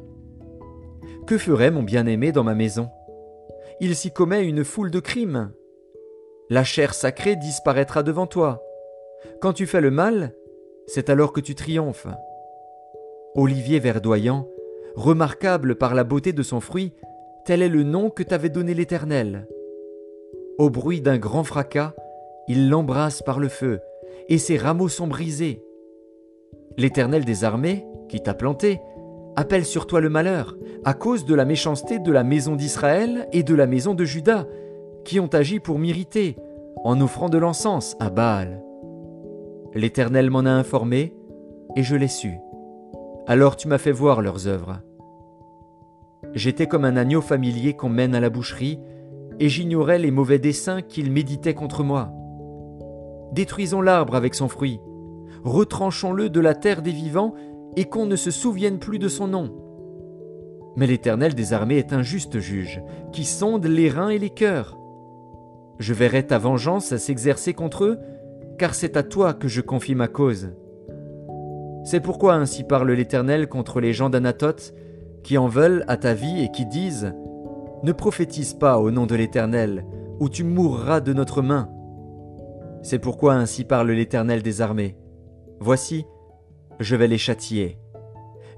Que 1.27 1.37
ferait 1.37 1.73
mon 1.73 1.83
bien-aimé 1.83 2.31
dans 2.31 2.45
ma 2.45 2.55
maison? 2.55 2.89
Il 3.81 3.97
s'y 3.97 4.13
commet 4.13 4.47
une 4.47 4.63
foule 4.63 4.93
de 4.93 5.01
crimes. 5.01 5.51
La 6.49 6.63
chair 6.63 6.95
sacrée 6.95 7.35
disparaîtra 7.35 8.05
devant 8.05 8.29
toi. 8.29 8.63
Quand 9.41 9.53
tu 9.53 9.67
fais 9.67 9.81
le 9.81 9.91
mal, 9.91 10.33
c'est 10.87 11.11
alors 11.11 11.33
que 11.33 11.41
tu 11.41 11.57
triomphes. 11.57 12.07
Olivier 13.35 13.81
verdoyant, 13.81 14.47
remarquable 14.95 15.75
par 15.75 15.97
la 15.97 16.05
beauté 16.05 16.33
de 16.33 16.45
son 16.45 16.61
fruit, 16.61 16.93
tel 17.45 17.61
est 17.61 17.69
le 17.69 17.83
nom 17.83 18.09
que 18.09 18.23
t'avait 18.23 18.51
donné 18.51 18.73
l'Éternel. 18.73 19.49
Au 20.59 20.71
bruit 20.71 21.01
d'un 21.01 21.19
grand 21.19 21.43
fracas, 21.43 21.93
il 22.47 22.71
l'embrasse 22.71 23.21
par 23.21 23.41
le 23.41 23.49
feu, 23.49 23.81
et 24.29 24.39
ses 24.39 24.59
rameaux 24.59 24.89
sont 24.89 25.09
brisés. 25.09 25.65
L'Éternel 26.81 27.27
des 27.27 27.45
armées, 27.45 27.85
qui 28.09 28.23
t'a 28.23 28.33
planté, 28.33 28.81
appelle 29.37 29.67
sur 29.67 29.87
toi 29.87 30.01
le 30.01 30.09
malheur, 30.09 30.57
à 30.83 30.95
cause 30.95 31.27
de 31.27 31.35
la 31.35 31.45
méchanceté 31.45 31.99
de 31.99 32.11
la 32.11 32.25
maison 32.25 32.57
d'Israël 32.57 33.29
et 33.33 33.43
de 33.43 33.55
la 33.55 33.67
maison 33.67 33.93
de 33.93 34.07
Juda, 34.07 34.47
qui 35.05 35.21
ont 35.21 35.27
agi 35.27 35.61
pour 35.61 35.79
m'irriter, 35.79 36.37
en 36.83 36.99
offrant 37.03 37.29
de 37.29 37.37
l'encens 37.37 37.99
à 38.01 38.09
Baal. 38.09 38.63
L'Éternel 39.75 40.31
m'en 40.31 40.47
a 40.47 40.51
informé, 40.51 41.13
et 41.77 41.83
je 41.83 41.97
l'ai 41.97 42.09
su. 42.09 42.39
Alors 43.27 43.57
tu 43.57 43.69
m'as 43.69 43.77
fait 43.77 43.93
voir 43.93 44.23
leurs 44.23 44.49
œuvres. 44.49 44.79
J'étais 46.33 46.67
comme 46.67 46.87
un 46.87 46.97
agneau 46.97 47.21
familier 47.21 47.75
qu'on 47.75 47.91
mène 47.91 48.15
à 48.15 48.21
la 48.21 48.31
boucherie, 48.31 48.81
et 49.39 49.51
j'ignorais 49.51 49.99
les 49.99 50.11
mauvais 50.11 50.39
desseins 50.39 50.81
qu'ils 50.81 51.13
méditaient 51.13 51.53
contre 51.53 51.85
moi. 51.85 52.11
Détruisons 53.33 53.83
l'arbre 53.83 54.15
avec 54.15 54.35
son 54.35 54.49
fruit, 54.49 54.81
retranchons-le 55.45 56.29
de 56.31 56.41
la 56.41 56.55
terre 56.55 56.83
des 56.83 56.93
vivants, 56.93 57.35
et 57.77 57.85
qu'on 57.85 58.07
ne 58.07 58.17
se 58.17 58.31
souvienne 58.31 58.79
plus 58.79 58.99
de 58.99 59.09
son 59.09 59.29
nom. 59.29 59.53
Mais 60.77 60.87
l'Éternel 60.87 61.35
des 61.35 61.53
armées 61.53 61.79
est 61.79 61.93
un 61.93 62.03
juste 62.03 62.39
juge, 62.39 62.83
qui 63.13 63.25
sonde 63.25 63.67
les 63.67 63.89
reins 63.89 64.09
et 64.09 64.19
les 64.19 64.31
cœurs. 64.31 64.77
Je 65.79 65.95
verrai 65.95 66.27
ta 66.27 66.39
vengeance 66.39 66.97
s'exercer 66.97 67.55
contre 67.55 67.85
eux, 67.85 67.99
car 68.59 68.75
c'est 68.75 68.97
à 68.97 69.03
toi 69.03 69.35
que 69.35 69.49
je 69.49 69.61
confie 69.61 69.95
ma 69.95 70.09
cause. 70.09 70.51
C'est 71.85 72.01
pourquoi 72.01 72.35
ainsi 72.35 72.65
parle 72.65 72.91
l'Éternel 72.93 73.49
contre 73.49 73.81
les 73.81 73.93
gens 73.93 74.11
d'Anatoth, 74.11 74.75
qui 75.23 75.39
en 75.39 75.49
veulent 75.49 75.85
à 75.89 75.97
ta 75.97 76.15
vie 76.15 76.43
et 76.43 76.51
qui 76.51 76.67
disent 76.67 77.15
Ne 77.83 77.93
prophétise 77.93 78.55
pas 78.55 78.79
au 78.79 78.91
nom 78.91 79.07
de 79.07 79.15
l'Éternel, 79.15 79.85
ou 80.19 80.29
tu 80.29 80.45
mourras 80.45 81.01
de 81.01 81.13
notre 81.13 81.41
main. 81.41 81.71
C'est 82.83 82.99
pourquoi 82.99 83.35
ainsi 83.35 83.65
parle 83.65 83.91
l'Éternel 83.91 84.43
des 84.43 84.61
armées. 84.61 85.00
Voici, 85.63 86.07
je 86.79 86.97
vais 86.97 87.07
les 87.07 87.19
châtier. 87.19 87.77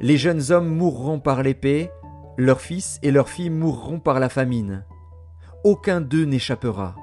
Les 0.00 0.16
jeunes 0.16 0.52
hommes 0.52 0.68
mourront 0.68 1.18
par 1.18 1.42
l'épée, 1.42 1.90
leurs 2.38 2.61
fils 2.61 3.00
et 3.02 3.11
leurs 3.11 3.28
filles 3.28 3.50
mourront 3.50 3.99
par 3.99 4.21
la 4.21 4.28
famine. 4.28 4.85
Aucun 5.64 6.00
d'eux 6.00 6.25
n'échappera. 6.25 6.94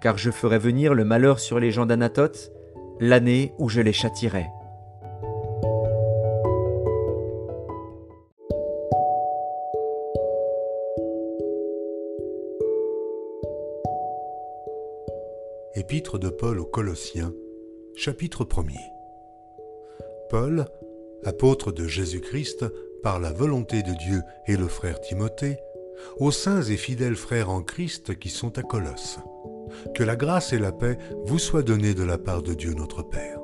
Car 0.00 0.16
je 0.16 0.30
ferai 0.30 0.58
venir 0.58 0.94
le 0.94 1.04
malheur 1.04 1.40
sur 1.40 1.60
les 1.60 1.70
gens 1.70 1.84
d'Anatoth, 1.84 2.52
l'année 3.00 3.52
où 3.58 3.68
je 3.68 3.82
les 3.82 3.92
châtirai. 3.92 4.46
Épître 15.74 16.18
de 16.18 16.30
Paul 16.30 16.60
aux 16.60 16.64
Colossiens, 16.64 17.34
chapitre 17.94 18.44
1er. 18.44 19.01
Paul, 20.32 20.64
apôtre 21.26 21.72
de 21.72 21.86
Jésus-Christ 21.86 22.64
par 23.02 23.20
la 23.20 23.32
volonté 23.32 23.82
de 23.82 23.92
Dieu 23.92 24.22
et 24.46 24.56
le 24.56 24.66
frère 24.66 24.98
Timothée, 24.98 25.58
aux 26.16 26.30
saints 26.30 26.62
et 26.62 26.78
fidèles 26.78 27.16
frères 27.16 27.50
en 27.50 27.60
Christ 27.60 28.18
qui 28.18 28.30
sont 28.30 28.56
à 28.56 28.62
Colosse. 28.62 29.18
Que 29.94 30.02
la 30.02 30.16
grâce 30.16 30.54
et 30.54 30.58
la 30.58 30.72
paix 30.72 30.96
vous 31.26 31.38
soient 31.38 31.62
données 31.62 31.92
de 31.92 32.02
la 32.02 32.16
part 32.16 32.42
de 32.42 32.54
Dieu 32.54 32.72
notre 32.72 33.02
Père. 33.02 33.40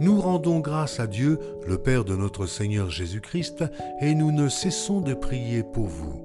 Nous 0.00 0.20
rendons 0.20 0.58
grâce 0.58 0.98
à 0.98 1.06
Dieu, 1.06 1.38
le 1.64 1.78
Père 1.78 2.04
de 2.04 2.16
notre 2.16 2.46
Seigneur 2.46 2.90
Jésus-Christ, 2.90 3.62
et 4.00 4.16
nous 4.16 4.32
ne 4.32 4.48
cessons 4.48 5.00
de 5.00 5.14
prier 5.14 5.62
pour 5.62 5.86
vous. 5.86 6.24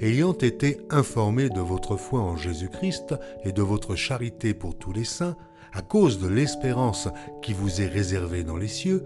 Ayant 0.00 0.32
été 0.32 0.78
informés 0.88 1.50
de 1.50 1.60
votre 1.60 1.98
foi 1.98 2.20
en 2.20 2.38
Jésus-Christ 2.38 3.14
et 3.44 3.52
de 3.52 3.60
votre 3.60 3.96
charité 3.96 4.54
pour 4.54 4.78
tous 4.78 4.94
les 4.94 5.04
saints, 5.04 5.36
à 5.72 5.82
cause 5.82 6.18
de 6.18 6.28
l'espérance 6.28 7.08
qui 7.42 7.52
vous 7.52 7.80
est 7.80 7.86
réservée 7.86 8.44
dans 8.44 8.56
les 8.56 8.68
cieux, 8.68 9.04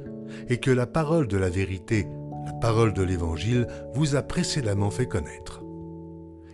et 0.48 0.58
que 0.58 0.70
la 0.70 0.86
parole 0.86 1.28
de 1.28 1.36
la 1.36 1.50
vérité, 1.50 2.06
la 2.46 2.52
parole 2.54 2.92
de 2.92 3.02
l'Évangile, 3.02 3.66
vous 3.94 4.16
a 4.16 4.22
précédemment 4.22 4.90
fait 4.90 5.06
connaître. 5.06 5.62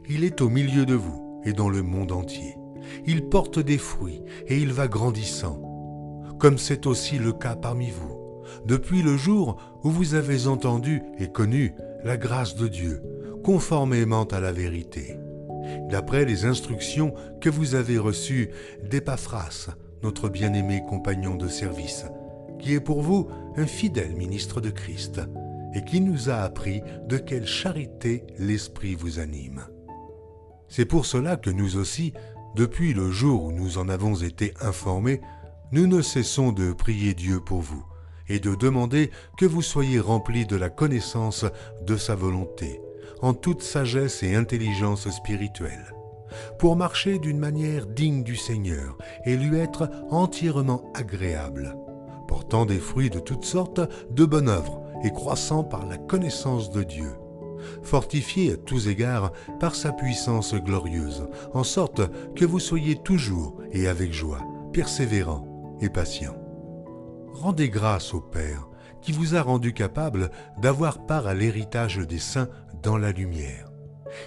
Il 0.09 0.25
est 0.25 0.41
au 0.41 0.49
milieu 0.49 0.87
de 0.87 0.95
vous 0.95 1.41
et 1.45 1.53
dans 1.53 1.69
le 1.69 1.83
monde 1.83 2.13
entier. 2.13 2.57
Il 3.07 3.29
porte 3.29 3.59
des 3.59 3.79
fruits 3.79 4.23
et 4.49 4.59
il 4.59 4.73
va 4.73 4.89
grandissant, 4.89 5.63
comme 6.39 6.59
c'est 6.59 6.87
aussi 6.87 7.19
le 7.19 7.33
cas 7.33 7.55
parmi 7.55 7.91
vous, 7.91 8.45
depuis 8.67 9.03
le 9.03 9.17
jour 9.17 9.57
où 9.85 9.91
vous 9.91 10.15
avez 10.15 10.47
entendu 10.47 11.03
et 11.19 11.29
connu 11.29 11.75
la 12.05 12.17
grâce 12.17 12.57
de 12.57 12.67
Dieu, 12.67 13.03
conformément 13.45 14.25
à 14.25 14.41
la 14.41 14.53
vérité, 14.53 15.17
d'après 15.89 16.25
les 16.25 16.45
instructions 16.45 17.15
que 17.41 17.51
vous 17.51 17.75
avez 17.75 17.99
reçues 17.99 18.51
d'Epaphras, 18.83 19.69
notre 20.03 20.29
bien-aimé 20.29 20.83
compagnon 20.89 21.35
de 21.35 21.49
service, 21.49 22.07
qui 22.59 22.75
est 22.75 22.81
pour 22.81 23.03
vous 23.03 23.29
un 23.57 23.67
fidèle 23.67 24.15
ministre 24.15 24.61
de 24.61 24.71
Christ, 24.71 25.21
et 25.75 25.85
qui 25.85 26.01
nous 26.01 26.31
a 26.31 26.37
appris 26.37 26.83
de 27.07 27.17
quelle 27.17 27.47
charité 27.47 28.25
l'Esprit 28.39 28.95
vous 28.95 29.19
anime. 29.19 29.65
C'est 30.69 30.85
pour 30.85 31.07
cela 31.07 31.37
que 31.37 31.51
nous 31.51 31.77
aussi, 31.77 32.13
depuis 32.57 32.93
le 32.93 33.11
jour 33.11 33.45
où 33.45 33.53
nous 33.53 33.79
en 33.79 33.89
avons 33.89 34.17
été 34.17 34.55
informés, 34.61 35.21
nous 35.73 35.87
ne 35.87 36.03
cessons 36.03 36.53
de 36.53 36.73
prier 36.73 37.15
Dieu 37.15 37.41
pour 37.41 37.61
vous, 37.61 37.85
et 38.29 38.41
de 38.41 38.55
demander 38.55 39.11
que 39.39 39.47
vous 39.47 39.63
soyez 39.63 40.01
remplis 40.01 40.47
de 40.47 40.57
la 40.57 40.71
connaissance 40.71 41.45
de 41.87 41.97
sa 41.97 42.15
volonté, 42.15 42.81
en 43.23 43.35
toute 43.35 43.63
sagesse 43.63 44.23
et 44.23 44.35
intelligence 44.35 45.09
spirituelle 45.11 45.95
pour 46.59 46.77
marcher 46.77 47.19
d'une 47.19 47.39
manière 47.39 47.87
digne 47.87 48.23
du 48.23 48.37
Seigneur 48.37 48.97
et 49.25 49.37
lui 49.37 49.59
être 49.59 49.91
entièrement 50.11 50.91
agréable, 50.95 51.77
portant 52.29 52.67
des 52.67 52.79
fruits 52.79 53.11
de 53.11 53.19
toutes 53.19 53.45
sortes 53.45 53.81
de 54.11 54.25
bonnes 54.25 54.49
œuvres 54.49 54.83
et 55.05 55.11
croissant 55.11 55.65
par 55.65 55.87
la 55.87 55.97
connaissance 55.97 56.71
de 56.71 56.83
Dieu, 56.83 57.13
fortifié 57.83 58.53
à 58.53 58.57
tous 58.57 58.89
égards 58.89 59.33
par 59.59 59.75
sa 59.75 59.93
puissance 59.93 60.55
glorieuse, 60.55 61.29
en 61.55 61.65
sorte 61.65 62.03
que 62.35 62.45
vous 62.45 62.61
soyez 62.61 62.97
toujours 62.97 63.59
et 63.73 63.89
avec 63.89 64.13
joie, 64.13 64.43
persévérant 64.73 65.77
et 65.81 65.89
patient. 65.89 66.37
Rendez 67.33 67.71
grâce 67.71 68.13
au 68.13 68.21
Père 68.21 68.71
qui 69.01 69.13
vous 69.13 69.35
a 69.35 69.43
rendu 69.43 69.73
capable 69.73 70.31
d'avoir 70.59 71.07
part 71.07 71.27
à 71.27 71.35
l'héritage 71.35 71.99
des 71.99 72.19
saints 72.19 72.49
dans 72.83 72.99
la 72.99 73.13
lumière, 73.13 73.70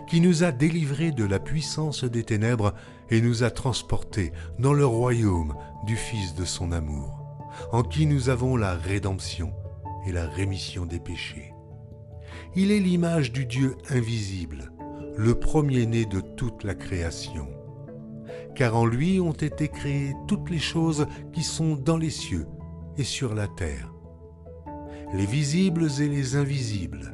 qui 0.08 0.22
nous 0.22 0.44
a 0.44 0.52
délivrés 0.52 1.12
de 1.12 1.24
la 1.24 1.40
puissance 1.40 2.04
des 2.04 2.24
ténèbres 2.24 2.74
et 3.10 3.22
nous 3.22 3.44
a 3.44 3.52
transportés 3.52 4.32
dans 4.60 4.74
le 4.74 4.86
royaume 4.86 5.56
du 5.86 5.96
Fils 5.96 6.36
de 6.36 6.46
son 6.46 6.72
amour, 6.72 7.20
en 7.72 7.84
qui 7.84 8.06
nous 8.06 8.30
avons 8.30 8.56
la 8.56 8.76
rédemption 8.76 9.54
et 10.08 10.12
la 10.12 10.28
rémission 10.28 10.86
des 10.86 11.00
péchés. 11.00 11.54
Il 12.56 12.72
est 12.72 12.80
l'image 12.80 13.32
du 13.32 13.46
Dieu 13.46 13.78
invisible, 13.90 14.72
le 15.16 15.36
premier-né 15.36 16.06
de 16.06 16.22
toute 16.22 16.64
la 16.64 16.76
création. 16.76 17.48
Car 18.56 18.76
en 18.76 18.86
lui 18.86 19.20
ont 19.20 19.32
été 19.32 19.68
créées 19.68 20.14
toutes 20.28 20.50
les 20.50 20.60
choses 20.60 21.08
qui 21.32 21.44
sont 21.44 21.76
dans 21.76 21.98
les 21.98 22.12
cieux 22.12 22.48
et 22.98 23.04
sur 23.04 23.34
la 23.34 23.48
terre, 23.48 23.92
les 25.14 25.26
visibles 25.26 25.88
et 26.00 26.08
les 26.08 26.36
invisibles, 26.36 27.12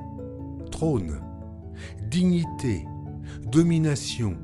trône, 0.71 1.21
dignité, 2.09 2.86
domination, 3.43 4.38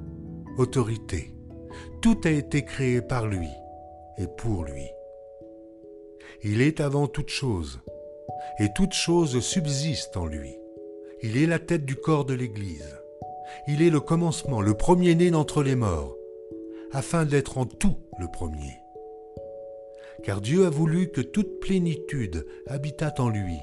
autorité. 0.58 1.32
Tout 2.02 2.20
a 2.26 2.30
été 2.30 2.64
créé 2.64 3.02
par 3.02 3.28
lui 3.28 3.50
et 4.18 4.28
pour 4.28 4.64
lui. 4.64 4.88
Il 6.44 6.62
est 6.62 6.80
avant 6.80 7.08
toute 7.08 7.30
chose, 7.30 7.80
et 8.60 8.70
toute 8.76 8.94
chose 8.94 9.40
subsiste 9.40 10.18
en 10.18 10.26
lui. 10.26 10.56
Il 11.22 11.38
est 11.38 11.48
la 11.48 11.60
tête 11.60 11.86
du 11.86 11.96
corps 11.96 12.26
de 12.26 12.34
l'Église. 12.34 12.96
Il 13.68 13.82
est 13.82 13.90
le 13.90 14.00
commencement, 14.00 14.62
le 14.62 14.76
premier-né 14.76 15.32
d'entre 15.32 15.64
les 15.64 15.76
morts, 15.76 16.16
afin 16.92 17.26
d'être 17.26 17.58
en 17.58 17.66
tout 17.66 17.96
le 18.20 18.28
premier. 18.28 18.78
Car 20.24 20.42
Dieu 20.42 20.66
a 20.66 20.70
voulu 20.70 21.10
que 21.10 21.22
toute 21.22 21.60
plénitude 21.60 22.46
habitât 22.68 23.16
en 23.20 23.30
lui. 23.30 23.60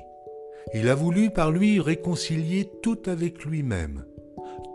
Il 0.74 0.88
a 0.88 0.94
voulu 0.94 1.30
par 1.30 1.50
lui 1.50 1.80
réconcilier 1.80 2.70
tout 2.82 2.98
avec 3.06 3.44
lui-même, 3.44 4.04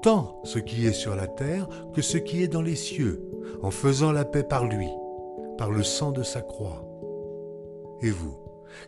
tant 0.01 0.41
ce 0.44 0.60
qui 0.60 0.86
est 0.86 0.94
sur 0.94 1.15
la 1.15 1.27
terre 1.27 1.67
que 1.94 2.01
ce 2.01 2.17
qui 2.17 2.44
est 2.44 2.48
dans 2.48 2.62
les 2.62 2.75
cieux, 2.75 3.24
en 3.62 3.72
faisant 3.72 4.12
la 4.12 4.25
paix 4.25 4.44
par 4.44 4.65
lui, 4.65 4.89
par 5.58 5.72
le 5.72 5.84
sang 5.84 6.12
de 6.12 6.24
sa 6.24 6.41
croix. 6.41 6.84
Et 8.01 8.12
vous, 8.12 8.38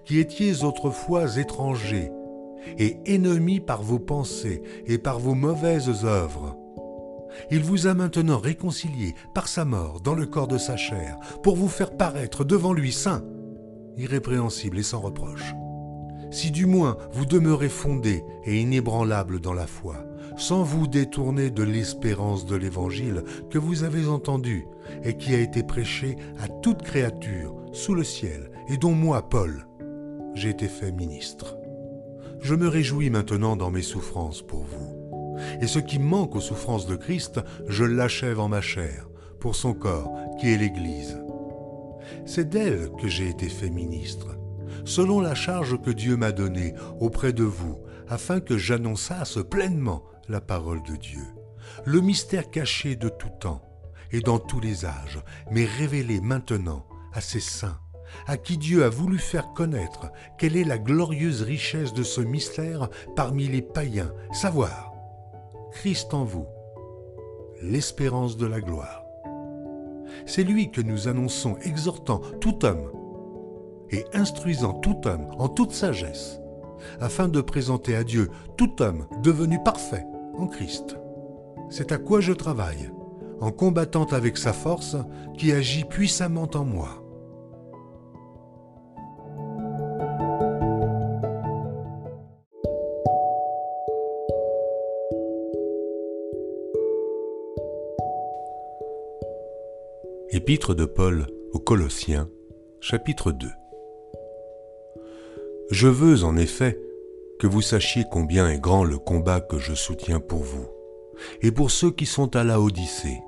qui 0.06 0.20
étiez 0.20 0.63
autrefois 0.63 1.38
étrangers 1.38 2.12
et 2.77 2.98
ennemis 3.06 3.60
par 3.60 3.82
vos 3.82 4.00
pensées 4.00 4.62
et 4.86 4.98
par 4.98 5.20
vos 5.20 5.36
mauvaises 5.36 6.06
œuvres. 6.06 6.58
Il 7.51 7.63
vous 7.63 7.88
a 7.88 7.94
maintenant 7.94 8.38
réconciliés 8.38 9.15
par 9.34 9.48
sa 9.48 9.65
mort 9.65 10.01
dans 10.01 10.15
le 10.15 10.25
corps 10.25 10.48
de 10.48 10.58
sa 10.58 10.77
chair, 10.77 11.18
pour 11.44 11.56
vous 11.56 11.70
faire 11.70 11.96
paraître 11.96 12.44
devant 12.44 12.74
lui 12.74 12.91
saint, 12.91 13.24
irrépréhensible 13.98 14.79
et 14.79 14.84
sans 14.84 15.00
reproche. 15.00 15.53
Si 16.32 16.52
du 16.52 16.66
moins 16.66 16.98
vous 17.12 17.26
demeurez 17.26 17.70
fondés 17.70 18.24
et 18.46 18.60
inébranlables 18.60 19.40
dans 19.40 19.54
la 19.54 19.68
foi, 19.68 19.96
sans 20.38 20.64
vous 20.64 20.88
détourner 20.88 21.50
de 21.50 21.64
l'espérance 21.64 22.46
de 22.46 22.56
l'Évangile 22.56 23.24
que 23.50 23.58
vous 23.58 23.84
avez 23.84 24.08
entendu 24.08 24.66
et 25.04 25.18
qui 25.18 25.34
a 25.34 25.40
été 25.40 25.64
prêché 25.64 26.16
à 26.40 26.48
toute 26.48 26.82
créature 26.82 27.56
sous 27.74 27.94
le 27.94 28.04
ciel, 28.04 28.52
et 28.70 28.78
dont 28.78 28.94
moi, 28.94 29.28
Paul, 29.28 29.68
j'ai 30.36 30.50
été 30.50 30.68
fait 30.68 30.92
ministre. 30.92 31.58
Je 32.42 32.56
me 32.56 32.68
réjouis 32.68 33.10
maintenant 33.10 33.56
dans 33.56 33.72
mes 33.72 33.82
souffrances 33.82 34.42
pour 34.42 34.63
vous. 34.63 35.36
Et 35.62 35.68
ce 35.68 35.80
qui 35.80 36.00
manque 36.00 36.36
aux 36.36 36.42
souffrances 36.42 36.86
de 36.86 36.96
Christ, 36.96 37.42
je 37.68 37.84
l'achève 37.84 38.39
en 38.39 38.48
ma 38.48 38.62
chair, 38.62 39.10
pour 39.39 39.56
son 39.56 39.74
corps, 39.74 40.12
qui 40.39 40.52
est 40.52 40.58
l'Église. 40.58 41.18
C'est 42.26 42.50
d'elle 42.50 42.89
que 43.02 43.08
j'ai 43.08 43.30
été 43.30 43.48
fait 43.48 43.70
ministre, 43.70 44.38
selon 44.89 45.21
la 45.21 45.36
charge 45.36 45.80
que 45.80 45.91
Dieu 45.91 46.17
m'a 46.17 46.32
donnée 46.32 46.73
auprès 46.99 47.32
de 47.32 47.43
vous, 47.43 47.78
afin 48.08 48.39
que 48.39 48.58
j'annonçasse 48.58 49.38
pleinement 49.47 50.04
la 50.28 50.41
parole 50.41 50.82
de 50.82 50.95
Dieu, 50.95 51.21
le 51.86 52.02
mystère 52.02 52.49
caché 52.49 52.95
de 52.95 53.08
tout 53.08 53.30
temps 53.39 53.62
et 54.12 54.19
dans 54.19 54.39
tous 54.39 54.60
les 54.60 54.86
âges, 54.86 55.19
mais 55.52 55.65
révélé 55.65 56.19
maintenant 56.21 56.88
à 57.13 57.21
ses 57.21 57.39
saints 57.39 57.80
à 58.25 58.38
qui 58.38 58.58
Dieu 58.58 58.84
a 58.84 58.89
voulu 58.89 59.19
faire 59.19 59.54
connaître 59.54 60.12
quelle 60.39 60.58
est 60.58 60.63
la 60.63 60.80
glorieuse 60.80 61.43
richesse 61.43 61.93
de 61.93 62.02
ce 62.02 62.21
mystère 62.21 62.89
parmi 63.15 63.47
les 63.47 63.62
païens, 63.62 64.12
savoir 64.32 64.91
Christ 65.71 66.15
en 66.15 66.23
vous, 66.23 66.47
l'espérance 67.62 68.36
de 68.36 68.47
la 68.47 68.62
gloire. 68.62 69.04
C'est 70.25 70.43
lui 70.43 70.71
que 70.71 70.82
nous 70.82 71.08
annonçons, 71.08 71.58
exhortant 71.62 72.21
tout 72.41 72.65
homme 72.65 72.89
et 73.91 74.06
instruisant 74.13 74.73
tout 74.73 75.08
homme 75.08 75.28
en 75.38 75.47
toute 75.47 75.71
sagesse, 75.71 76.39
afin 76.99 77.28
de 77.28 77.41
présenter 77.41 77.95
à 77.95 78.04
Dieu 78.04 78.30
tout 78.58 78.82
homme 78.82 79.08
devenu 79.23 79.62
parfait 79.63 80.06
en 80.38 80.47
Christ. 80.47 80.97
C'est 81.69 81.91
à 81.91 81.97
quoi 81.97 82.19
je 82.19 82.34
travaille, 82.34 82.91
en 83.39 83.52
combattant 83.52 84.06
avec 84.06 84.38
sa 84.38 84.54
force 84.54 84.97
qui 85.38 85.52
agit 85.52 85.86
puissamment 85.86 86.49
en 86.54 86.65
moi. 86.65 87.04
Épître 100.32 100.75
de 100.75 100.86
Paul 100.86 101.25
aux 101.54 101.60
Colossiens, 101.60 102.30
chapitre 102.80 103.32
2 103.32 103.49
Je 105.71 105.88
veux 105.88 106.23
en 106.23 106.36
effet 106.38 106.79
que 107.39 107.47
vous 107.47 107.62
sachiez 107.62 108.03
combien 108.10 108.49
est 108.49 108.60
grand 108.60 108.84
le 108.84 108.97
combat 108.97 109.39
que 109.39 109.60
je 109.60 109.73
soutiens 109.73 110.19
pour 110.19 110.39
vous, 110.39 110.65
et 111.41 111.51
pour 111.51 111.71
ceux 111.71 111.91
qui 111.91 112.05
sont 112.05 112.36
à 112.36 112.43
la 112.43 112.60
Odyssée, 112.60 113.21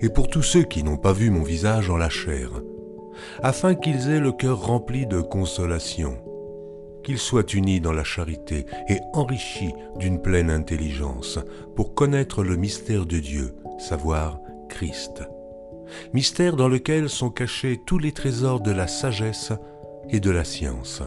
et 0.00 0.08
pour 0.08 0.28
tous 0.28 0.42
ceux 0.42 0.64
qui 0.64 0.82
n'ont 0.82 0.96
pas 0.96 1.12
vu 1.12 1.30
mon 1.30 1.42
visage 1.42 1.88
en 1.88 1.96
la 1.96 2.10
chair, 2.10 2.50
afin 3.42 3.74
qu'ils 3.74 4.10
aient 4.10 4.20
le 4.20 4.32
cœur 4.32 4.66
rempli 4.66 5.06
de 5.06 5.20
consolation, 5.20 6.18
qu'ils 7.04 7.18
soient 7.18 7.46
unis 7.54 7.80
dans 7.80 7.92
la 7.92 8.04
charité 8.04 8.66
et 8.88 8.98
enrichis 9.12 9.72
d'une 9.96 10.20
pleine 10.20 10.50
intelligence, 10.50 11.38
pour 11.76 11.94
connaître 11.94 12.42
le 12.42 12.56
mystère 12.56 13.06
de 13.06 13.18
Dieu, 13.18 13.54
savoir 13.78 14.40
Christ 14.68 15.22
mystère 16.12 16.56
dans 16.56 16.68
lequel 16.68 17.08
sont 17.08 17.30
cachés 17.30 17.80
tous 17.86 17.98
les 17.98 18.12
trésors 18.12 18.60
de 18.60 18.70
la 18.70 18.86
sagesse 18.86 19.52
et 20.10 20.20
de 20.20 20.30
la 20.30 20.44
science. 20.44 21.02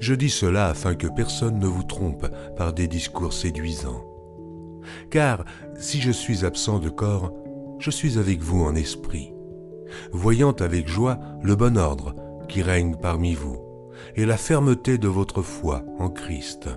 Je 0.00 0.14
dis 0.14 0.30
cela 0.30 0.68
afin 0.68 0.94
que 0.94 1.06
personne 1.06 1.58
ne 1.58 1.66
vous 1.66 1.82
trompe 1.82 2.26
par 2.56 2.72
des 2.72 2.88
discours 2.88 3.32
séduisants. 3.32 4.04
Car 5.10 5.44
si 5.76 6.00
je 6.00 6.10
suis 6.10 6.44
absent 6.44 6.78
de 6.78 6.88
corps, 6.88 7.32
je 7.78 7.90
suis 7.90 8.18
avec 8.18 8.40
vous 8.40 8.62
en 8.62 8.74
esprit, 8.74 9.32
voyant 10.12 10.52
avec 10.52 10.88
joie 10.88 11.18
le 11.42 11.56
bon 11.56 11.76
ordre 11.76 12.14
qui 12.48 12.62
règne 12.62 12.96
parmi 12.96 13.34
vous, 13.34 13.58
et 14.16 14.26
la 14.26 14.36
fermeté 14.36 14.98
de 14.98 15.08
votre 15.08 15.42
foi 15.42 15.84
en 15.98 16.10
Christ. 16.10 16.68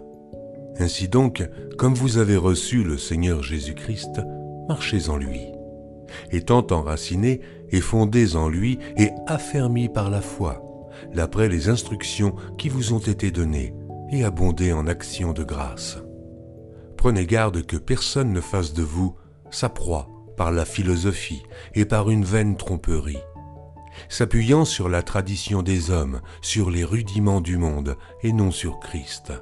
Ainsi 0.80 1.08
donc, 1.08 1.48
comme 1.78 1.96
vous 1.96 2.18
avez 2.18 2.38
reçu 2.38 2.84
le 2.84 2.98
Seigneur 2.98 3.44
Jésus-Christ, 3.44 4.22
marchez 4.68 5.10
en 5.10 5.18
lui 5.18 5.52
étant 6.32 6.66
enracinés 6.72 7.42
et 7.70 7.82
fondés 7.82 8.36
en 8.36 8.50
lui 8.50 8.80
et 8.98 9.12
affermis 9.28 9.90
par 9.90 10.10
la 10.10 10.22
foi, 10.22 10.64
d'après 11.14 11.50
les 11.50 11.70
instructions 11.70 12.36
qui 12.58 12.70
vous 12.70 12.94
ont 12.94 13.00
été 13.00 13.32
données, 13.32 13.74
et 14.12 14.24
abondés 14.24 14.74
en 14.74 14.88
actions 14.88 15.34
de 15.34 15.44
grâce. 15.44 15.98
Prenez 16.98 17.26
garde 17.26 17.66
que 17.66 17.78
personne 17.78 18.34
ne 18.34 18.42
fasse 18.42 18.74
de 18.74 18.84
vous 18.84 19.16
sa 19.52 19.70
proie 19.70 20.10
par 20.36 20.52
la 20.52 20.66
philosophie 20.66 21.44
et 21.74 21.86
par 21.86 22.10
une 22.10 22.24
vaine 22.24 22.58
tromperie, 22.58 23.20
s'appuyant 24.10 24.66
sur 24.66 24.90
la 24.90 25.02
tradition 25.02 25.64
des 25.64 25.92
hommes, 25.92 26.22
sur 26.42 26.70
les 26.70 26.84
rudiments 26.84 27.42
du 27.42 27.58
monde, 27.58 27.98
et 28.24 28.32
non 28.32 28.52
sur 28.52 28.80
Christ. 28.80 29.34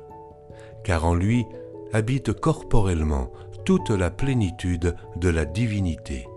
Car 0.84 1.06
en 1.06 1.16
lui 1.16 1.46
habite 1.94 2.34
corporellement 2.34 3.32
toute 3.66 3.90
la 3.90 4.12
plénitude 4.12 4.96
de 5.16 5.30
la 5.30 5.46
divinité. 5.46 6.28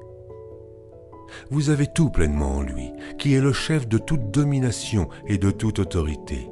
Vous 1.51 1.71
avez 1.71 1.87
tout 1.87 2.11
pleinement 2.11 2.57
en 2.57 2.63
lui, 2.63 2.93
qui 3.19 3.35
est 3.35 3.41
le 3.41 3.53
chef 3.53 3.89
de 3.89 3.99
toute 3.99 4.31
domination 4.31 5.09
et 5.27 5.39
de 5.39 5.51
toute 5.51 5.79
autorité. 5.79 6.49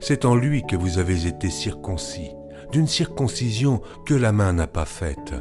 C'est 0.00 0.24
en 0.24 0.34
lui 0.34 0.62
que 0.66 0.76
vous 0.76 0.98
avez 0.98 1.26
été 1.26 1.48
circoncis, 1.50 2.30
d'une 2.72 2.88
circoncision 2.88 3.80
que 4.06 4.14
la 4.14 4.32
main 4.32 4.52
n'a 4.52 4.66
pas 4.66 4.84
faite, 4.84 5.34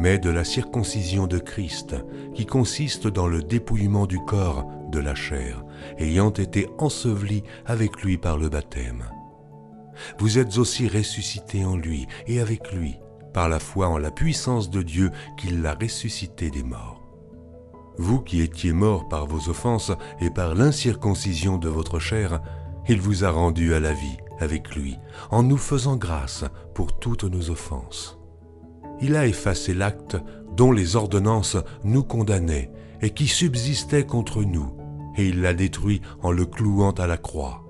mais 0.00 0.18
de 0.18 0.30
la 0.30 0.44
circoncision 0.44 1.26
de 1.26 1.38
Christ, 1.38 1.94
qui 2.34 2.46
consiste 2.46 3.06
dans 3.06 3.26
le 3.26 3.42
dépouillement 3.42 4.06
du 4.06 4.18
corps 4.18 4.66
de 4.90 4.98
la 4.98 5.14
chair, 5.14 5.64
ayant 5.98 6.30
été 6.30 6.68
enseveli 6.78 7.42
avec 7.66 8.02
lui 8.02 8.18
par 8.18 8.36
le 8.38 8.48
baptême. 8.48 9.04
vous 10.18 10.38
êtes 10.38 10.58
aussi 10.58 10.88
ressuscités 10.88 11.64
en 11.64 11.76
lui 11.76 12.06
et 12.26 12.40
avec 12.40 12.72
lui, 12.72 12.96
par 13.32 13.48
la 13.48 13.58
foi 13.58 13.88
en 13.88 13.98
la 13.98 14.10
puissance 14.10 14.70
de 14.70 14.82
Dieu 14.82 15.10
qui 15.36 15.50
l'a 15.50 15.74
ressuscité 15.74 16.50
des 16.50 16.62
morts. 16.62 16.99
Vous 18.00 18.22
qui 18.22 18.40
étiez 18.40 18.72
morts 18.72 19.08
par 19.08 19.26
vos 19.26 19.50
offenses 19.50 19.92
et 20.22 20.30
par 20.30 20.54
l'incirconcision 20.54 21.58
de 21.58 21.68
votre 21.68 21.98
chair, 21.98 22.40
il 22.88 22.98
vous 22.98 23.24
a 23.26 23.30
rendus 23.30 23.74
à 23.74 23.78
la 23.78 23.92
vie 23.92 24.16
avec 24.38 24.74
lui, 24.74 24.96
en 25.30 25.42
nous 25.42 25.58
faisant 25.58 25.96
grâce 25.96 26.46
pour 26.74 26.98
toutes 26.98 27.24
nos 27.24 27.50
offenses. 27.50 28.18
Il 29.02 29.16
a 29.16 29.26
effacé 29.26 29.74
l'acte 29.74 30.16
dont 30.56 30.72
les 30.72 30.96
ordonnances 30.96 31.58
nous 31.84 32.02
condamnaient 32.02 32.72
et 33.02 33.10
qui 33.10 33.26
subsistait 33.26 34.06
contre 34.06 34.44
nous, 34.44 34.72
et 35.18 35.28
il 35.28 35.42
l'a 35.42 35.52
détruit 35.52 36.00
en 36.22 36.32
le 36.32 36.46
clouant 36.46 36.92
à 36.92 37.06
la 37.06 37.18
croix. 37.18 37.64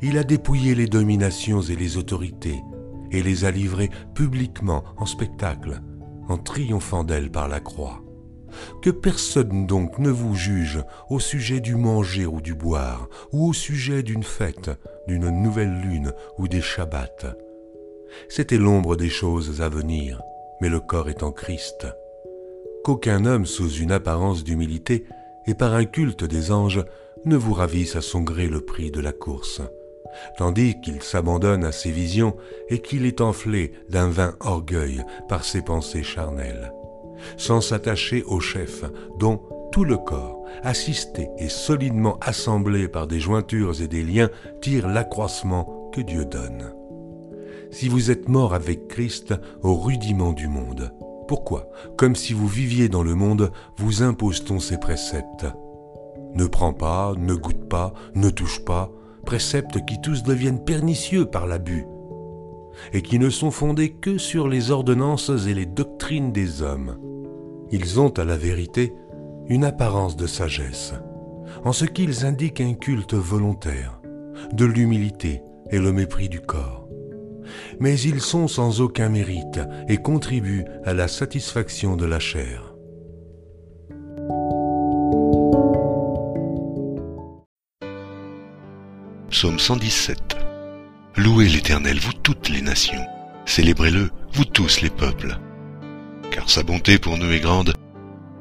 Il 0.00 0.16
a 0.16 0.24
dépouillé 0.24 0.74
les 0.74 0.86
dominations 0.86 1.60
et 1.60 1.76
les 1.76 1.98
autorités, 1.98 2.62
et 3.10 3.22
les 3.22 3.44
a 3.44 3.50
livrées 3.50 3.90
publiquement 4.14 4.82
en 4.96 5.04
spectacle, 5.04 5.82
en 6.26 6.38
triomphant 6.38 7.04
d'elles 7.04 7.30
par 7.30 7.48
la 7.48 7.60
croix. 7.60 8.05
Que 8.82 8.90
personne 8.90 9.66
donc 9.66 9.98
ne 9.98 10.10
vous 10.10 10.34
juge 10.34 10.82
au 11.10 11.20
sujet 11.20 11.60
du 11.60 11.74
manger 11.74 12.26
ou 12.26 12.40
du 12.40 12.54
boire, 12.54 13.08
ou 13.32 13.48
au 13.48 13.52
sujet 13.52 14.02
d'une 14.02 14.22
fête, 14.22 14.70
d'une 15.06 15.30
nouvelle 15.30 15.80
lune 15.80 16.12
ou 16.38 16.48
des 16.48 16.60
Shabbats. 16.60 17.36
C'était 18.28 18.58
l'ombre 18.58 18.96
des 18.96 19.08
choses 19.10 19.60
à 19.60 19.68
venir, 19.68 20.20
mais 20.60 20.68
le 20.68 20.80
corps 20.80 21.08
est 21.08 21.22
en 21.22 21.32
Christ. 21.32 21.86
Qu'aucun 22.84 23.24
homme 23.24 23.46
sous 23.46 23.70
une 23.70 23.92
apparence 23.92 24.44
d'humilité 24.44 25.04
et 25.46 25.54
par 25.54 25.74
un 25.74 25.84
culte 25.84 26.24
des 26.24 26.52
anges 26.52 26.84
ne 27.24 27.36
vous 27.36 27.52
ravisse 27.52 27.96
à 27.96 28.00
son 28.00 28.22
gré 28.22 28.46
le 28.46 28.60
prix 28.60 28.90
de 28.90 29.00
la 29.00 29.12
course, 29.12 29.60
tandis 30.38 30.80
qu'il 30.80 31.02
s'abandonne 31.02 31.64
à 31.64 31.72
ses 31.72 31.90
visions 31.90 32.36
et 32.68 32.80
qu'il 32.80 33.06
est 33.06 33.20
enflé 33.20 33.72
d'un 33.88 34.08
vain 34.08 34.36
orgueil 34.40 35.04
par 35.28 35.44
ses 35.44 35.62
pensées 35.62 36.04
charnelles 36.04 36.72
sans 37.36 37.60
s'attacher 37.60 38.22
au 38.24 38.40
chef, 38.40 38.84
dont 39.18 39.40
tout 39.72 39.84
le 39.84 39.96
corps, 39.96 40.44
assisté 40.62 41.28
et 41.38 41.48
solidement 41.48 42.18
assemblé 42.20 42.88
par 42.88 43.06
des 43.06 43.20
jointures 43.20 43.80
et 43.82 43.88
des 43.88 44.02
liens, 44.02 44.30
tire 44.60 44.88
l'accroissement 44.88 45.90
que 45.92 46.00
Dieu 46.00 46.24
donne. 46.24 46.72
Si 47.70 47.88
vous 47.88 48.10
êtes 48.10 48.28
mort 48.28 48.54
avec 48.54 48.88
Christ 48.88 49.34
au 49.62 49.74
rudiment 49.74 50.32
du 50.32 50.48
monde, 50.48 50.92
pourquoi, 51.28 51.68
comme 51.96 52.14
si 52.14 52.32
vous 52.32 52.46
viviez 52.46 52.88
dans 52.88 53.02
le 53.02 53.14
monde, 53.14 53.50
vous 53.76 54.02
impose-t-on 54.02 54.60
ces 54.60 54.78
préceptes? 54.78 55.46
Ne 56.34 56.46
prends 56.46 56.72
pas, 56.72 57.14
ne 57.18 57.34
goûte 57.34 57.68
pas, 57.68 57.92
ne 58.14 58.30
touche 58.30 58.64
pas, 58.64 58.92
préceptes 59.24 59.84
qui 59.84 60.00
tous 60.00 60.22
deviennent 60.22 60.64
pernicieux 60.64 61.26
par 61.26 61.46
l'abus 61.46 61.84
et 62.92 63.02
qui 63.02 63.18
ne 63.18 63.30
sont 63.30 63.50
fondés 63.50 63.90
que 63.90 64.18
sur 64.18 64.48
les 64.48 64.70
ordonnances 64.70 65.30
et 65.46 65.54
les 65.54 65.66
doctrines 65.66 66.32
des 66.32 66.62
hommes. 66.62 66.98
Ils 67.70 68.00
ont 68.00 68.10
à 68.10 68.24
la 68.24 68.36
vérité 68.36 68.92
une 69.48 69.64
apparence 69.64 70.16
de 70.16 70.26
sagesse, 70.26 70.94
en 71.64 71.72
ce 71.72 71.84
qu'ils 71.84 72.24
indiquent 72.24 72.60
un 72.60 72.74
culte 72.74 73.14
volontaire, 73.14 74.00
de 74.52 74.64
l'humilité 74.64 75.42
et 75.70 75.78
le 75.78 75.92
mépris 75.92 76.28
du 76.28 76.40
corps. 76.40 76.88
Mais 77.78 77.98
ils 78.00 78.20
sont 78.20 78.48
sans 78.48 78.80
aucun 78.80 79.08
mérite 79.08 79.60
et 79.88 79.98
contribuent 79.98 80.64
à 80.84 80.94
la 80.94 81.08
satisfaction 81.08 81.96
de 81.96 82.04
la 82.04 82.18
chair. 82.18 82.74
Psaume 89.30 89.58
117 89.58 90.45
Louez 91.18 91.48
l'Éternel, 91.48 91.98
vous 91.98 92.12
toutes 92.12 92.50
les 92.50 92.60
nations. 92.60 93.06
Célébrez-le, 93.46 94.10
vous 94.34 94.44
tous 94.44 94.82
les 94.82 94.90
peuples. 94.90 95.38
Car 96.30 96.50
sa 96.50 96.62
bonté 96.62 96.98
pour 96.98 97.16
nous 97.16 97.32
est 97.32 97.40
grande, 97.40 97.72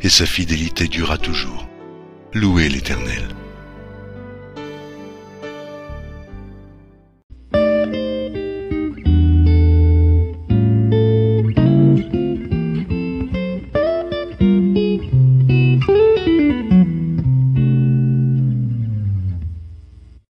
et 0.02 0.10
sa 0.10 0.26
fidélité 0.26 0.90
durera 0.90 1.18
toujours. 1.18 1.70
Louez 2.34 2.68
l'Éternel. 2.68 3.30